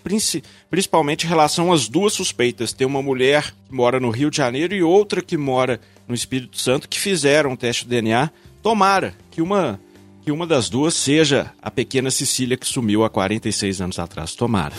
[0.70, 2.72] principalmente em relação às duas suspeitas.
[2.72, 6.58] Tem uma mulher que mora no Rio de Janeiro e outra que mora no Espírito
[6.58, 8.30] Santo que fizeram o teste de DNA.
[8.62, 9.78] Tomara que uma,
[10.22, 14.34] que uma das duas seja a pequena Cecília que sumiu há 46 anos atrás.
[14.34, 14.74] Tomara.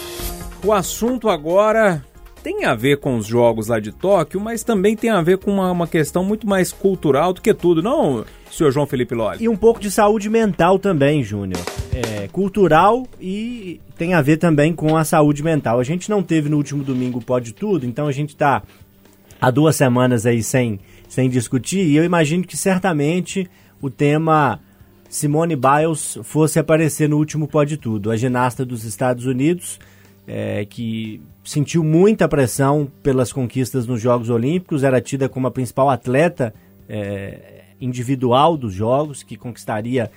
[0.64, 2.04] O assunto agora
[2.42, 5.52] tem a ver com os jogos lá de Tóquio, mas também tem a ver com
[5.52, 8.26] uma, uma questão muito mais cultural do que tudo, não,
[8.58, 9.44] senhor João Felipe Loli?
[9.44, 11.62] E um pouco de saúde mental também, Júnior.
[11.94, 15.80] É, cultural e tem a ver também com a saúde mental.
[15.80, 18.64] A gente não teve no último domingo Pode Tudo, então a gente está
[19.40, 23.50] há duas semanas aí sem, sem discutir, e eu imagino que certamente
[23.82, 24.60] o tema
[25.10, 28.12] Simone Biles fosse aparecer no último Pode Tudo.
[28.12, 29.80] A ginasta dos Estados Unidos
[30.28, 35.90] é, que sentiu muita pressão pelas conquistas nos Jogos Olímpicos, era tida como a principal
[35.90, 36.54] atleta
[36.90, 40.12] é, individual dos Jogos, que conquistaria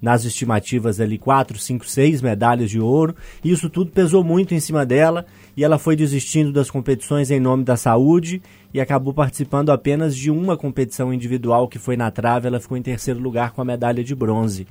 [0.00, 3.14] nas estimativas ali 4, 5, 6 medalhas de ouro.
[3.42, 5.26] E isso tudo pesou muito em cima dela
[5.56, 10.30] e ela foi desistindo das competições em nome da saúde e acabou participando apenas de
[10.30, 12.46] uma competição individual que foi na trave.
[12.46, 14.66] Ela ficou em terceiro lugar com a medalha de bronze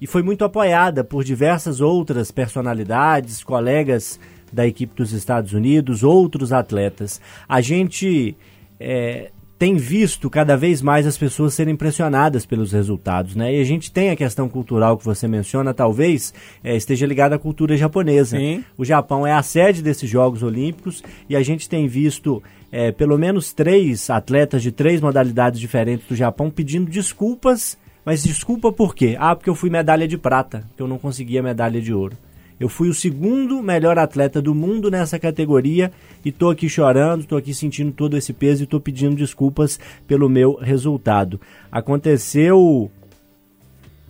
[0.00, 4.18] e foi muito apoiada por diversas outras personalidades, colegas
[4.52, 7.20] da equipe dos Estados Unidos, outros atletas.
[7.48, 8.36] A gente
[8.78, 9.30] é,
[9.64, 13.56] tem visto cada vez mais as pessoas serem impressionadas pelos resultados, né?
[13.56, 17.38] E a gente tem a questão cultural que você menciona, talvez é, esteja ligada à
[17.38, 18.36] cultura japonesa.
[18.36, 18.62] Sim.
[18.76, 23.16] O Japão é a sede desses Jogos Olímpicos e a gente tem visto é, pelo
[23.16, 29.16] menos três atletas de três modalidades diferentes do Japão pedindo desculpas mas desculpa por quê?
[29.18, 32.14] Ah, porque eu fui medalha de prata, que eu não consegui a medalha de ouro.
[32.58, 35.90] Eu fui o segundo melhor atleta do mundo nessa categoria
[36.24, 40.28] e tô aqui chorando, tô aqui sentindo todo esse peso e tô pedindo desculpas pelo
[40.28, 41.40] meu resultado.
[41.70, 42.90] Aconteceu,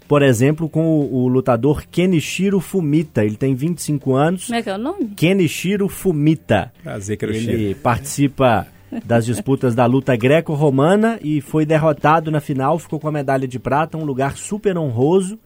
[0.07, 3.25] por exemplo, com o, o lutador Kenichiro Fumita.
[3.25, 4.47] Ele tem 25 anos.
[4.47, 5.09] Como é que é o nome?
[5.17, 6.73] Kenichiro Fumita.
[6.83, 8.67] Prazer, que Ele participa
[9.05, 13.59] das disputas da luta greco-romana e foi derrotado na final, ficou com a medalha de
[13.59, 15.39] prata, um lugar super honroso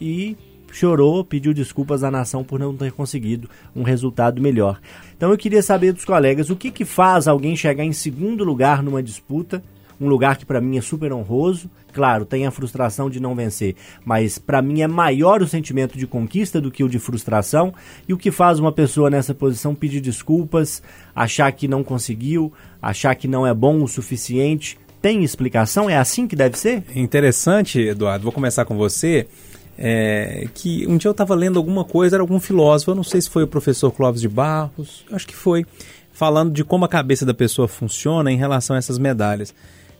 [0.00, 0.36] e
[0.72, 4.80] chorou, pediu desculpas à nação por não ter conseguido um resultado melhor.
[5.16, 8.82] Então eu queria saber dos colegas o que, que faz alguém chegar em segundo lugar
[8.82, 9.62] numa disputa,
[10.00, 11.70] um lugar que para mim é super honroso.
[11.92, 16.06] Claro, tem a frustração de não vencer, mas para mim é maior o sentimento de
[16.06, 17.72] conquista do que o de frustração.
[18.08, 20.82] E o que faz uma pessoa nessa posição pedir desculpas,
[21.14, 24.78] achar que não conseguiu, achar que não é bom o suficiente?
[25.02, 25.90] Tem explicação?
[25.90, 26.82] É assim que deve ser?
[26.96, 28.22] Interessante, Eduardo.
[28.22, 29.28] Vou começar com você.
[29.78, 33.20] É, que um dia eu estava lendo alguma coisa, era algum filósofo, eu não sei
[33.20, 35.64] se foi o professor Clóvis de Barros, acho que foi,
[36.12, 39.54] falando de como a cabeça da pessoa funciona em relação a essas medalhas.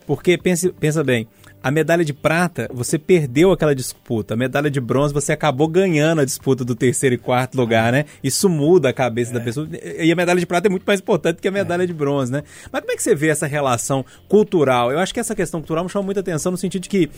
[0.05, 1.27] Porque pense, pensa bem,
[1.63, 4.33] a medalha de prata, você perdeu aquela disputa.
[4.33, 8.03] A medalha de bronze, você acabou ganhando a disputa do terceiro e quarto lugar, né?
[8.21, 9.35] Isso muda a cabeça é.
[9.35, 9.69] da pessoa.
[9.71, 11.85] E a medalha de prata é muito mais importante que a medalha é.
[11.85, 12.43] de bronze, né?
[12.69, 14.91] Mas como é que você vê essa relação cultural?
[14.91, 17.09] Eu acho que essa questão cultural me chama muita atenção no sentido de que,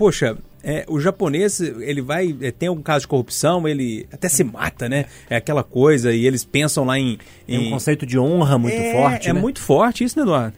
[0.00, 0.34] poxa,
[0.64, 2.34] é, o japonês, ele vai.
[2.40, 5.04] É, tem algum caso de corrupção, ele até se mata, né?
[5.28, 7.18] É aquela coisa, e eles pensam lá em.
[7.46, 7.58] em...
[7.58, 9.28] Tem um conceito de honra muito é, forte.
[9.28, 9.38] É né?
[9.38, 10.56] muito forte isso, né, Eduardo?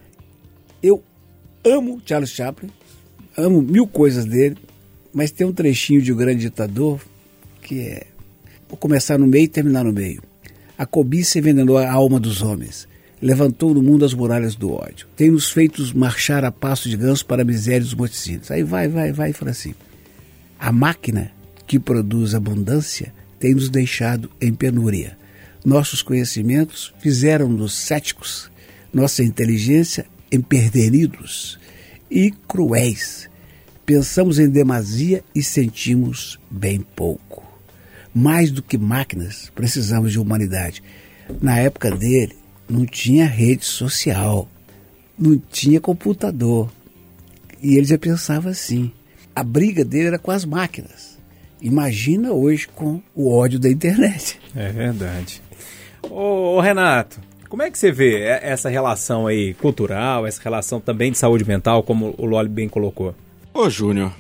[0.81, 1.03] Eu
[1.65, 2.71] amo Charles Chaplin
[3.37, 4.57] amo mil coisas dele,
[5.13, 7.01] mas tem um trechinho de O Grande Ditador
[7.61, 8.07] que é.
[8.69, 10.23] Vou começar no meio e terminar no meio.
[10.79, 12.89] A cobiça envenenou a alma dos homens.
[13.23, 15.07] Levantou no mundo as muralhas do ódio.
[15.15, 18.51] Tem nos feitos marchar a passo de ganso para a miséria dos morticínios.
[18.51, 19.75] Aí vai, vai, vai fala assim.
[20.59, 21.31] A máquina
[21.65, 25.17] que produz abundância tem nos deixado em penúria.
[25.65, 28.51] Nossos conhecimentos fizeram-nos céticos,
[28.93, 31.61] nossa inteligência emperderidos
[32.11, 33.31] e cruéis.
[33.87, 37.47] Pensamos em demasia e sentimos bem pouco.
[38.13, 40.83] Mais do que máquinas, precisamos de humanidade.
[41.41, 42.42] Na época dele,
[42.73, 44.49] não tinha rede social,
[45.19, 46.71] não tinha computador.
[47.63, 48.91] E ele já pensava assim.
[49.35, 51.19] A briga dele era com as máquinas.
[51.61, 54.41] Imagina hoje com o ódio da internet.
[54.57, 55.43] É verdade.
[56.03, 61.13] Ô, ô Renato, como é que você vê essa relação aí cultural, essa relação também
[61.13, 63.15] de saúde mental, como o Loli bem colocou?
[63.53, 64.13] Ô, Júnior,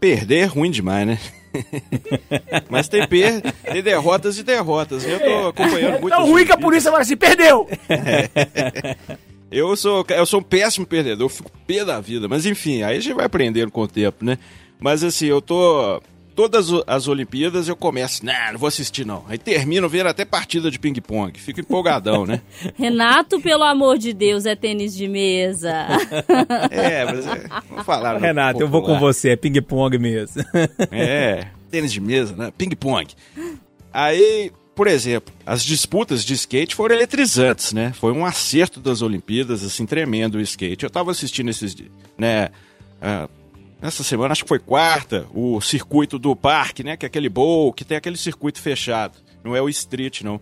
[0.00, 1.18] perder é ruim demais, né?
[2.68, 3.40] Mas tem, per...
[3.40, 5.04] tem derrotas e derrotas.
[5.04, 6.14] Eu tô acompanhando muito.
[6.14, 7.68] É tão ruim que a polícia vai assim, perdeu!
[7.88, 8.96] É.
[9.50, 12.28] Eu sou, eu sou um péssimo perdedor, eu fico pé da vida.
[12.28, 14.38] Mas enfim, aí a gente vai aprendendo com o tempo, né?
[14.78, 16.02] Mas assim, eu tô
[16.38, 19.24] todas as Olimpíadas eu começo, nah, não vou assistir não.
[19.26, 21.36] Aí termino vendo até partida de ping-pong.
[21.36, 22.40] Fico empolgadão, né?
[22.78, 25.88] Renato, pelo amor de Deus, é tênis de mesa.
[26.70, 28.18] é, mas é, vou falar.
[28.18, 30.40] Renato, eu vou com você, é ping-pong mesmo.
[30.92, 32.52] é, tênis de mesa, né?
[32.56, 33.08] Ping-pong.
[33.92, 37.92] Aí, por exemplo, as disputas de skate foram eletrizantes, né?
[37.96, 40.84] Foi um acerto das Olimpíadas, assim, tremendo o skate.
[40.84, 41.74] Eu tava assistindo esses,
[42.16, 42.50] né,
[43.02, 43.28] uh,
[43.80, 46.96] Nessa semana, acho que foi quarta, o circuito do parque, né?
[46.96, 49.18] Que é aquele bowl, que tem aquele circuito fechado.
[49.44, 50.40] Não é o street, não.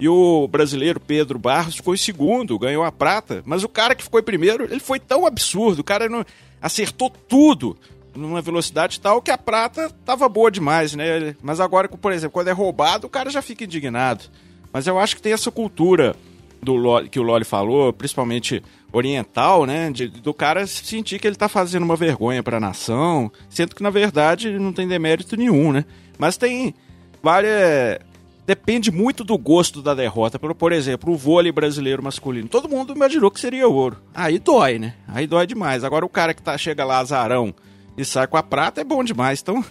[0.00, 3.42] E o brasileiro Pedro Barros ficou em segundo, ganhou a prata.
[3.44, 5.80] Mas o cara que ficou em primeiro, ele foi tão absurdo.
[5.80, 6.24] O cara não,
[6.62, 7.76] acertou tudo
[8.14, 11.36] numa velocidade tal que a prata tava boa demais, né?
[11.42, 14.24] Mas agora, por exemplo, quando é roubado, o cara já fica indignado.
[14.72, 16.16] Mas eu acho que tem essa cultura
[16.62, 19.90] do Loli, que o Loli falou, principalmente oriental, né?
[19.90, 23.82] De, do cara sentir que ele tá fazendo uma vergonha para a nação, sendo que
[23.82, 25.84] na verdade não tem demérito nenhum, né?
[26.18, 26.74] Mas tem
[27.22, 28.00] várias
[28.48, 30.38] depende muito do gosto da derrota.
[30.38, 32.48] Por, exemplo, o vôlei brasileiro masculino.
[32.48, 33.98] Todo mundo imaginou que seria ouro.
[34.14, 34.94] Aí dói, né?
[35.06, 35.84] Aí dói demais.
[35.84, 37.54] Agora o cara que tá, chega lá azarão
[37.94, 39.42] e sai com a prata é bom demais.
[39.42, 39.62] Então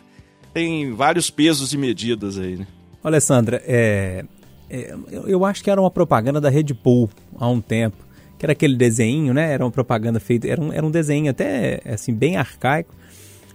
[0.53, 2.67] tem vários pesos e medidas aí, né?
[3.03, 4.23] Alessandra, é,
[4.69, 8.06] é, eu acho que era uma propaganda da Red Bull há um tempo
[8.37, 9.51] que era aquele desenho, né?
[9.51, 12.93] Era uma propaganda feita, era um, era um desenho até assim bem arcaico.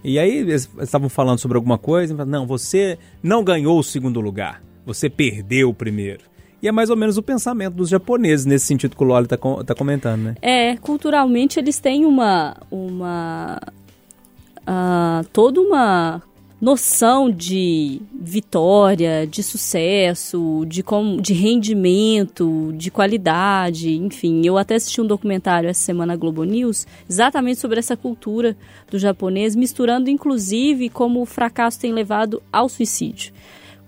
[0.05, 4.63] E aí eles estavam falando sobre alguma coisa, não, você não ganhou o segundo lugar,
[4.85, 6.25] você perdeu o primeiro.
[6.61, 9.37] E é mais ou menos o pensamento dos japoneses nesse sentido que o Loli está
[9.37, 10.35] tá comentando, né?
[10.41, 13.61] É, culturalmente eles têm uma uma
[14.61, 16.23] uh, toda uma
[16.63, 24.43] noção de vitória, de sucesso, de, com, de rendimento, de qualidade, enfim.
[24.47, 28.57] Eu até assisti um documentário essa semana na Globo News exatamente sobre essa cultura
[28.89, 33.33] do japonês, misturando inclusive como o fracasso tem levado ao suicídio.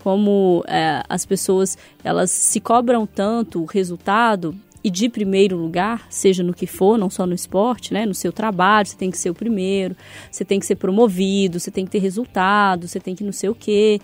[0.02, 4.52] Como é, as pessoas elas se cobram tanto o resultado
[4.84, 8.04] e de primeiro lugar, seja no que for, não só no esporte, né?
[8.04, 9.96] No seu trabalho, você tem que ser o primeiro,
[10.30, 13.48] você tem que ser promovido, você tem que ter resultado, você tem que não sei
[13.48, 13.98] o quê.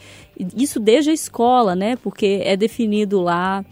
[0.57, 1.97] Isso desde a escola, né?
[1.97, 3.63] Porque é definido lá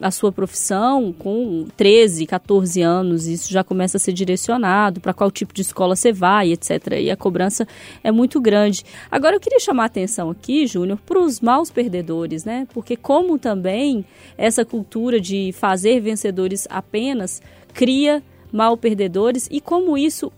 [0.00, 5.30] a sua profissão com 13, 14 anos, isso já começa a ser direcionado para qual
[5.30, 6.94] tipo de escola você vai, etc.
[7.00, 7.66] E a cobrança
[8.02, 8.84] é muito grande.
[9.10, 12.66] Agora eu queria chamar a atenção aqui, Júnior, para os maus perdedores, né?
[12.72, 14.04] Porque como também
[14.36, 17.40] essa cultura de fazer vencedores apenas
[17.72, 20.32] cria mal perdedores e como isso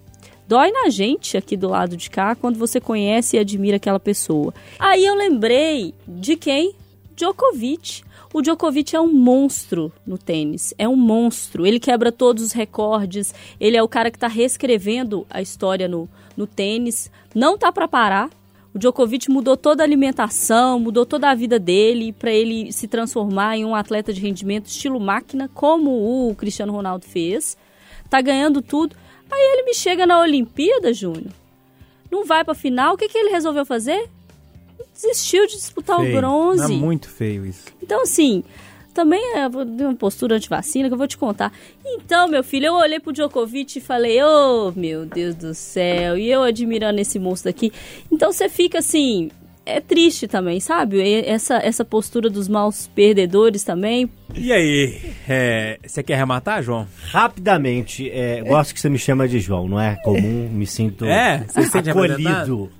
[0.48, 4.54] Dói na gente aqui do lado de cá quando você conhece e admira aquela pessoa.
[4.78, 6.72] Aí eu lembrei de quem?
[7.16, 8.04] Djokovic.
[8.32, 11.66] O Djokovic é um monstro no tênis, é um monstro.
[11.66, 16.06] Ele quebra todos os recordes, ele é o cara que está reescrevendo a história no,
[16.36, 17.10] no tênis.
[17.34, 18.28] Não tá para parar.
[18.74, 23.56] O Djokovic mudou toda a alimentação, mudou toda a vida dele para ele se transformar
[23.56, 27.56] em um atleta de rendimento estilo máquina, como o Cristiano Ronaldo fez.
[28.10, 28.94] Tá ganhando tudo.
[29.32, 31.32] Aí ele me chega na Olimpíada, Júnior.
[32.10, 32.94] Não vai pra final.
[32.94, 34.10] O que, que ele resolveu fazer?
[34.96, 36.16] Desistiu de disputar Feio.
[36.16, 36.74] o bronze.
[36.74, 37.66] É muito feio isso.
[37.82, 38.42] Então, assim,
[38.96, 41.52] também é uma postura anti-vacina que eu vou te contar.
[41.84, 46.30] Então, meu filho, eu olhei pro Djokovic e falei, oh, meu Deus do céu, e
[46.30, 47.70] eu admirando esse monstro aqui.
[48.10, 49.30] Então você fica assim,
[49.66, 50.98] é triste também, sabe?
[51.02, 54.08] E Essa, essa postura dos maus perdedores também.
[54.34, 56.86] E aí, é, você quer arrematar, João?
[57.10, 61.44] Rapidamente, é, gosto que você me chama de João, não é comum, me sinto É,
[61.46, 62.70] você se sente acolhido.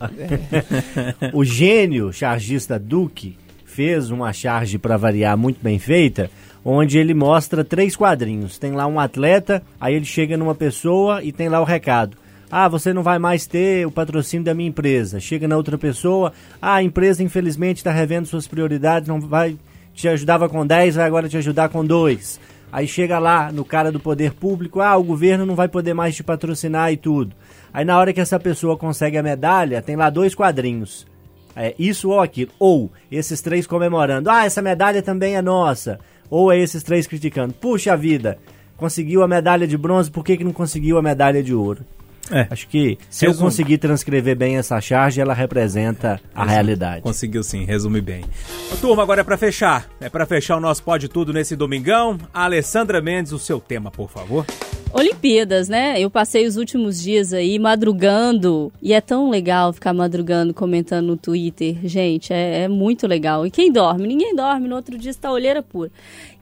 [1.34, 6.30] o gênio chargista Duque fez uma charge para variar muito bem feita,
[6.64, 8.58] onde ele mostra três quadrinhos.
[8.58, 12.16] Tem lá um atleta, aí ele chega numa pessoa e tem lá o recado.
[12.50, 15.18] Ah, você não vai mais ter o patrocínio da minha empresa.
[15.18, 16.32] Chega na outra pessoa,
[16.62, 19.56] ah, a empresa infelizmente está revendo suas prioridades, não vai
[19.92, 22.38] te ajudava com 10, vai agora te ajudar com 2.
[22.70, 26.14] Aí chega lá no cara do poder público, ah, o governo não vai poder mais
[26.14, 27.34] te patrocinar e tudo.
[27.72, 31.06] Aí na hora que essa pessoa consegue a medalha, tem lá dois quadrinhos.
[31.54, 32.52] É, isso ou aquilo.
[32.58, 35.98] Ou esses três comemorando, ah, essa medalha também é nossa.
[36.28, 38.38] Ou é esses três criticando, puxa vida,
[38.76, 41.84] conseguiu a medalha de bronze, por que, que não conseguiu a medalha de ouro?
[42.30, 42.46] É.
[42.50, 47.02] Acho que se eu conseguir transcrever bem essa charge, ela representa a realidade.
[47.02, 48.24] Conseguiu sim, resume bem.
[48.72, 49.88] Ô, turma, agora é pra fechar.
[50.00, 52.18] É pra fechar o nosso Pode Tudo nesse domingão.
[52.32, 54.44] Alessandra Mendes, o seu tema, por favor.
[54.92, 56.00] Olimpíadas, né?
[56.00, 61.16] Eu passei os últimos dias aí madrugando e é tão legal ficar madrugando comentando no
[61.16, 63.46] Twitter, gente, é, é muito legal.
[63.46, 64.06] E quem dorme?
[64.06, 65.90] Ninguém dorme, no outro dia está olheira pura.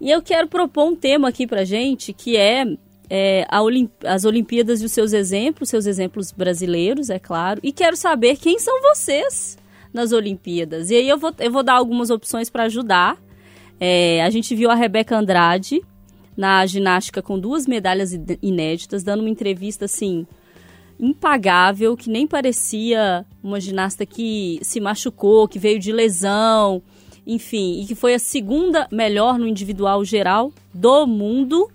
[0.00, 2.64] E eu quero propor um tema aqui pra gente que é,
[3.08, 7.60] é, a Olim- as Olimpíadas e os seus exemplos, seus exemplos brasileiros, é claro.
[7.62, 9.58] E quero saber quem são vocês
[9.92, 10.90] nas Olimpíadas.
[10.90, 13.16] E aí eu vou, eu vou dar algumas opções para ajudar.
[13.78, 15.82] É, a gente viu a Rebeca Andrade
[16.36, 18.12] na ginástica com duas medalhas
[18.42, 20.26] inéditas, dando uma entrevista assim
[20.98, 26.82] impagável, que nem parecia uma ginasta que se machucou, que veio de lesão,
[27.26, 31.70] enfim, e que foi a segunda melhor no individual geral do mundo.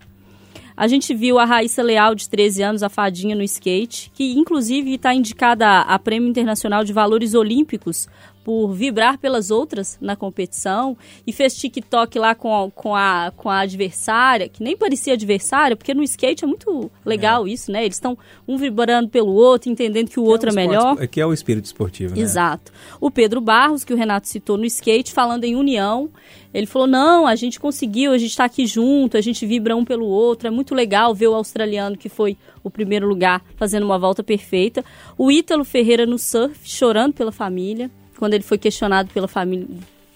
[0.79, 4.93] A gente viu a Raíssa Leal, de 13 anos, a fadinha no skate, que inclusive
[4.93, 8.07] está indicada a Prêmio Internacional de Valores Olímpicos
[8.49, 13.47] por vibrar pelas outras na competição e fez TikTok lá com a, com a, com
[13.47, 17.83] a adversária, que nem parecia adversária, porque no skate é muito legal isso, né?
[17.85, 20.93] Eles estão um vibrando pelo outro, entendendo que o outro é, um melhor.
[20.93, 22.21] esporte- Que é o espírito esportivo, né?
[22.21, 22.71] Exato.
[22.99, 26.09] O Pedro Barros, que o Renato citou no skate, falando em união,
[26.51, 29.85] ele falou: não, a gente conseguiu, a gente está aqui junto, a gente vibra um
[29.85, 33.99] pelo outro, é muito legal ver o australiano que foi o primeiro lugar fazendo uma
[33.99, 34.83] volta perfeita.
[35.15, 39.65] O Ítalo Ferreira no surf, chorando pela família, quando ele foi questionado pela família.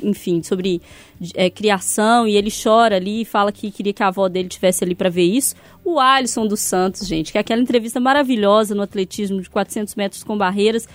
[0.01, 0.81] Enfim, sobre
[1.35, 4.83] é, criação, e ele chora ali e fala que queria que a avó dele tivesse
[4.83, 5.55] ali para ver isso.
[5.85, 10.23] O Alisson dos Santos, gente, que é aquela entrevista maravilhosa no atletismo de 400 metros
[10.23, 10.87] com barreiras,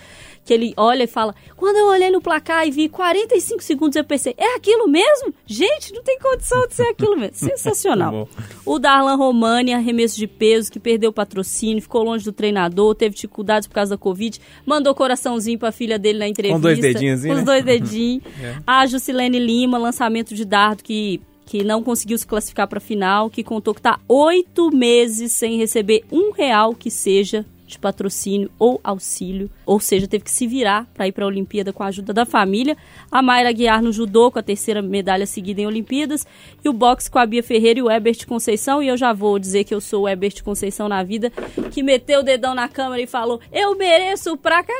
[0.43, 4.03] que ele olha e fala: Quando eu olhei no placar e vi 45 segundos, eu
[4.03, 5.31] pensei: É aquilo mesmo?
[5.45, 7.35] Gente, não tem condição de ser aquilo mesmo.
[7.49, 8.27] Sensacional.
[8.65, 13.13] O Darlan Romani, arremesso de peso, que perdeu o patrocínio, ficou longe do treinador, teve
[13.13, 16.59] dificuldades por causa da Covid, mandou coraçãozinho pra filha dele na entrevista.
[16.61, 17.43] dois dedinhos, Com os né?
[17.43, 18.23] dois dedinhos.
[18.41, 18.55] É.
[18.65, 23.29] A Jusilene Lima, lançamento de dardo que, que não conseguiu se classificar para a final,
[23.29, 28.79] que contou que está oito meses sem receber um real que seja de patrocínio ou
[28.83, 32.11] auxílio, ou seja, teve que se virar para ir para a Olimpíada com a ajuda
[32.11, 32.75] da família.
[33.11, 36.25] A Mayra Guiar no judô com a terceira medalha seguida em Olimpíadas
[36.63, 38.81] e o boxe com a Bia Ferreira e o Ebert Conceição.
[38.81, 41.31] E eu já vou dizer que eu sou o Ebert Conceição na vida,
[41.71, 44.73] que meteu o dedão na câmera e falou: Eu mereço pra pi."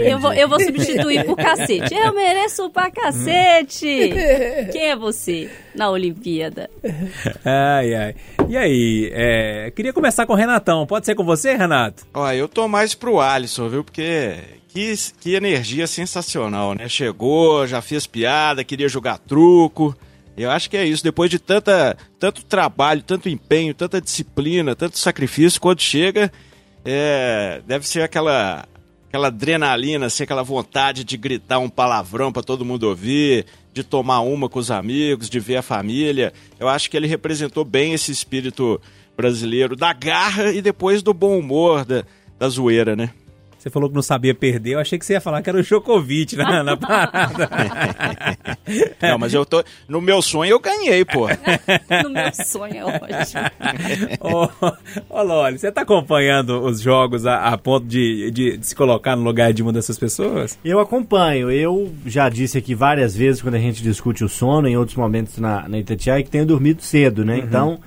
[0.00, 1.94] Eu vou, eu vou substituir por cacete.
[1.94, 4.10] Eu mereço pra cacete.
[4.72, 6.70] Quem é você na Olimpíada?
[7.44, 8.14] Ai, ai.
[8.48, 10.86] E aí, é, queria começar com o Renatão.
[10.86, 12.06] Pode ser com você, Renato?
[12.14, 13.84] Ó, eu tô mais pro Alisson, viu?
[13.84, 16.88] Porque que, que energia sensacional, né?
[16.88, 19.96] Chegou, já fez piada, queria jogar truco.
[20.36, 21.02] Eu acho que é isso.
[21.02, 26.32] Depois de tanta, tanto trabalho, tanto empenho, tanta disciplina, tanto sacrifício, quando chega,
[26.84, 28.64] é, deve ser aquela,
[29.08, 34.20] aquela adrenalina, assim, aquela vontade de gritar um palavrão pra todo mundo ouvir, de tomar
[34.20, 36.32] uma com os amigos, de ver a família.
[36.58, 38.80] Eu acho que ele representou bem esse espírito
[39.20, 42.04] brasileiro da garra e depois do bom humor, da,
[42.38, 43.10] da zoeira, né?
[43.60, 45.62] Você falou que não sabia perder, eu achei que você ia falar que era o
[45.62, 47.50] Djokovic na, na parada.
[49.02, 49.62] Não, mas eu tô.
[49.86, 51.26] No meu sonho eu ganhei, pô.
[52.02, 53.42] No meu sonho é ótimo.
[54.20, 54.48] Ô,
[55.10, 59.14] ô Loli, você tá acompanhando os jogos a, a ponto de, de, de se colocar
[59.14, 60.58] no lugar de uma dessas pessoas?
[60.64, 61.50] Eu acompanho.
[61.50, 65.36] Eu já disse aqui várias vezes quando a gente discute o sono, em outros momentos
[65.36, 67.36] na, na Itatiaia, que tenho dormido cedo, né?
[67.36, 67.78] Então,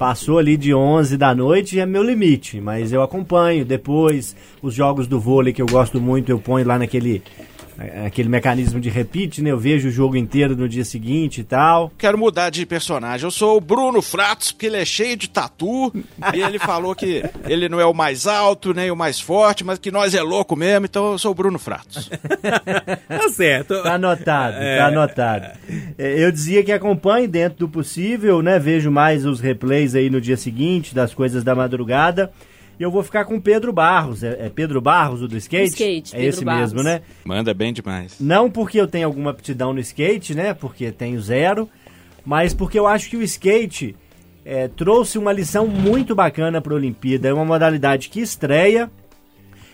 [0.00, 2.58] passou ali de 11 da noite é meu limite.
[2.58, 6.78] Mas eu acompanho depois os jogos do vôlei que eu gosto muito, eu ponho lá
[6.78, 7.22] naquele
[8.06, 9.50] aquele mecanismo de repeat, né?
[9.50, 11.90] Eu vejo o jogo inteiro no dia seguinte e tal.
[11.96, 13.24] Quero mudar de personagem.
[13.26, 15.92] Eu sou o Bruno Fratos, porque ele é cheio de tatu.
[16.34, 19.78] e ele falou que ele não é o mais alto, nem o mais forte, mas
[19.78, 22.10] que nós é louco mesmo, então eu sou o Bruno Fratos.
[23.08, 23.82] Tá certo.
[23.82, 25.58] Tá anotado, tá anotado.
[25.98, 28.58] É, Eu dizia que acompanho dentro do possível, né?
[28.58, 32.30] Vejo mais os replays aí no dia seguinte, das coisas da madrugada.
[32.80, 34.22] E eu vou ficar com Pedro Barros.
[34.24, 35.68] É, é Pedro Barros, o do skate?
[35.68, 36.72] Skate, é Pedro esse Barros.
[36.72, 37.02] mesmo, né?
[37.22, 38.16] Manda bem demais.
[38.18, 40.54] Não porque eu tenho alguma aptidão no skate, né?
[40.54, 41.68] Porque tenho zero,
[42.24, 43.94] mas porque eu acho que o skate
[44.46, 47.28] é, trouxe uma lição muito bacana para a Olimpíada.
[47.28, 48.90] É uma modalidade que estreia,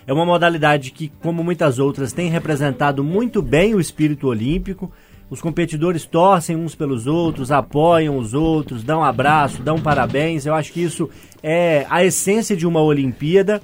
[0.05, 4.91] é uma modalidade que, como muitas outras, tem representado muito bem o espírito olímpico.
[5.29, 10.47] Os competidores torcem uns pelos outros, apoiam os outros, dão abraço, dão parabéns.
[10.47, 11.11] Eu acho que isso
[11.43, 13.61] é a essência de uma Olimpíada.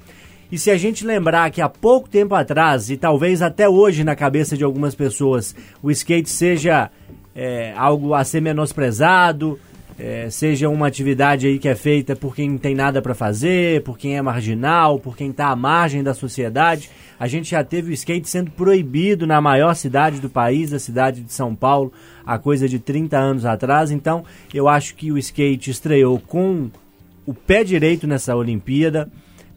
[0.51, 4.15] E se a gente lembrar que há pouco tempo atrás, e talvez até hoje na
[4.15, 6.91] cabeça de algumas pessoas, o skate seja
[7.33, 9.57] é, algo a ser menosprezado,
[10.05, 13.81] é, seja uma atividade aí que é feita por quem não tem nada para fazer,
[13.83, 16.89] por quem é marginal, por quem está à margem da sociedade.
[17.17, 21.21] A gente já teve o skate sendo proibido na maior cidade do país, a cidade
[21.21, 21.93] de São Paulo,
[22.25, 23.91] há coisa de 30 anos atrás.
[23.91, 26.69] Então, eu acho que o skate estreou com
[27.25, 29.09] o pé direito nessa Olimpíada,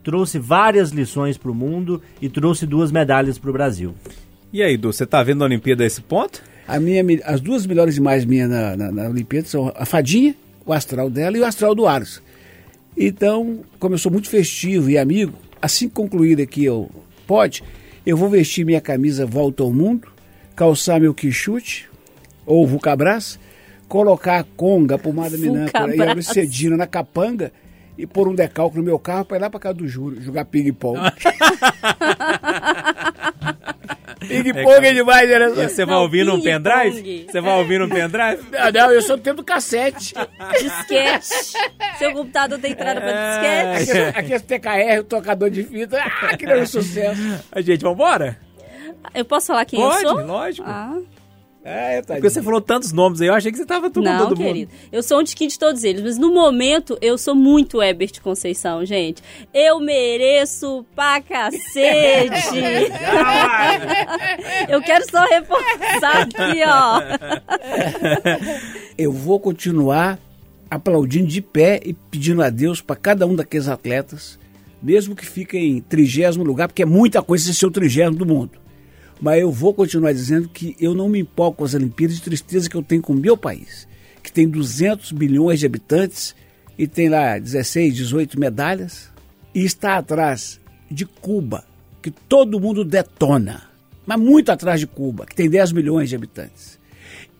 [0.04, 3.96] trouxe várias lições para o mundo e trouxe duas medalhas para o Brasil.
[4.52, 6.40] E aí, Du, você tá vendo a Olimpíada a esse ponto?
[6.66, 10.72] A minha, as duas melhores imagens minhas na, na, na Olimpíada são a Fadinha, o
[10.72, 12.22] astral dela e o astral do Aros.
[12.96, 16.90] Então, como eu sou muito festivo e amigo, assim que concluir aqui eu
[17.26, 17.62] pode,
[18.04, 20.08] eu vou vestir minha camisa Volta ao Mundo,
[20.54, 21.88] calçar meu quichute,
[22.44, 23.38] ou Vulcabras,
[23.88, 26.14] colocar a conga, a pomada minâncora e a.
[26.14, 27.52] Lucedina na capanga
[27.98, 30.44] e pôr um decalque no meu carro para ir lá para casa do Júlio, jogar
[30.44, 30.98] ping-pong.
[34.20, 35.64] ping-pong é demais, né?
[35.64, 36.42] E você vai Não, um ping-pong.
[36.42, 37.26] pendrive?
[37.30, 38.42] Você vai ouvindo um pendrive?
[38.50, 40.14] Não, não, eu sou do tempo do cassete.
[40.60, 41.26] Disquete.
[41.98, 43.98] Seu computador tem entrada pra disquete.
[44.16, 45.98] Aqui, aqui é TKR, o tocador de fita.
[46.02, 47.20] Ah, que grande sucesso.
[47.52, 48.38] A gente, vambora?
[49.14, 50.26] Eu posso falar quem Pode, eu sou?
[50.26, 50.66] lógico.
[50.68, 50.98] Ah,
[51.68, 54.28] É, tá Porque você falou tantos nomes aí, eu achei que você tava tudo não,
[54.28, 54.46] todo mundo.
[54.46, 54.70] querido.
[54.92, 58.86] Eu sou um tiquinho de todos eles, mas no momento eu sou muito Ebert Conceição,
[58.86, 59.20] gente.
[59.52, 62.54] Eu mereço pra cacete.
[64.70, 67.00] eu quero só reforçar aqui, ó.
[68.96, 70.18] Eu vou continuar
[70.70, 74.38] aplaudindo de pé e pedindo a Deus para cada um daqueles atletas,
[74.80, 78.65] mesmo que fiquem em trigésimo lugar, porque é muita coisa ser o trigésimo do mundo.
[79.20, 82.68] Mas eu vou continuar dizendo que eu não me empolgo com as Olimpíadas de tristeza
[82.68, 83.88] que eu tenho com o meu país,
[84.22, 86.34] que tem 200 milhões de habitantes
[86.78, 89.10] e tem lá 16, 18 medalhas,
[89.54, 90.60] e está atrás
[90.90, 91.64] de Cuba,
[92.02, 93.62] que todo mundo detona,
[94.04, 96.78] mas muito atrás de Cuba, que tem 10 milhões de habitantes.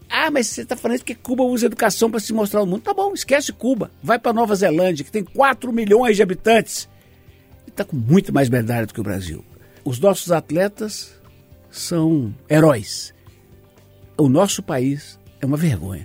[0.08, 2.80] Ah, mas você está falando que Cuba usa educação para se mostrar ao mundo.
[2.80, 3.90] Tá bom, esquece Cuba.
[4.02, 6.88] Vai para Nova Zelândia, que tem 4 milhões de habitantes.
[7.66, 9.44] E está com muito mais medalha do que o Brasil.
[9.84, 11.15] Os nossos atletas
[11.78, 13.14] são heróis.
[14.16, 16.04] O nosso país é uma vergonha.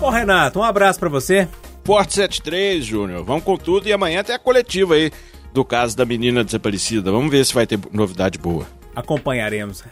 [0.00, 1.48] Ô, Renato, um abraço pra você.
[1.84, 3.24] Forte 73, Júnior.
[3.24, 5.10] Vamos com tudo e amanhã tem a coletiva aí
[5.52, 7.10] do caso da menina desaparecida.
[7.10, 8.66] Vamos ver se vai ter novidade boa.
[8.94, 9.82] Acompanharemos.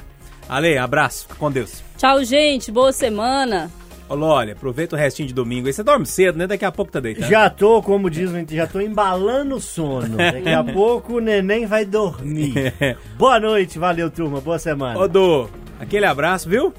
[0.49, 1.23] Ale, abraço.
[1.23, 1.83] Fica com Deus.
[1.97, 2.71] Tchau, gente.
[2.71, 3.71] Boa semana.
[4.09, 5.73] Ô, Loli, aproveita o restinho de domingo aí.
[5.73, 6.47] Você dorme cedo, né?
[6.47, 7.29] Daqui a pouco tá deitado.
[7.29, 10.17] Já tô, como diz o já tô embalando o sono.
[10.17, 12.73] Daqui a pouco o neném vai dormir.
[13.19, 14.99] Boa noite, valeu turma, boa semana.
[14.99, 15.51] Ô, Du,
[15.81, 16.73] aquele abraço, viu?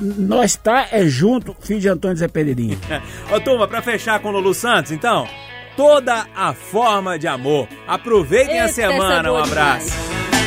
[0.00, 2.78] Nós tá é junto, filho de Antônio Zé Pereirinha.
[3.30, 5.28] Ô, turma, pra fechar com o Lulu Santos, então,
[5.76, 7.68] toda a forma de amor.
[7.86, 9.30] Aproveitem a Eita, é semana.
[9.30, 9.90] Um boa abraço.
[9.90, 10.41] demais.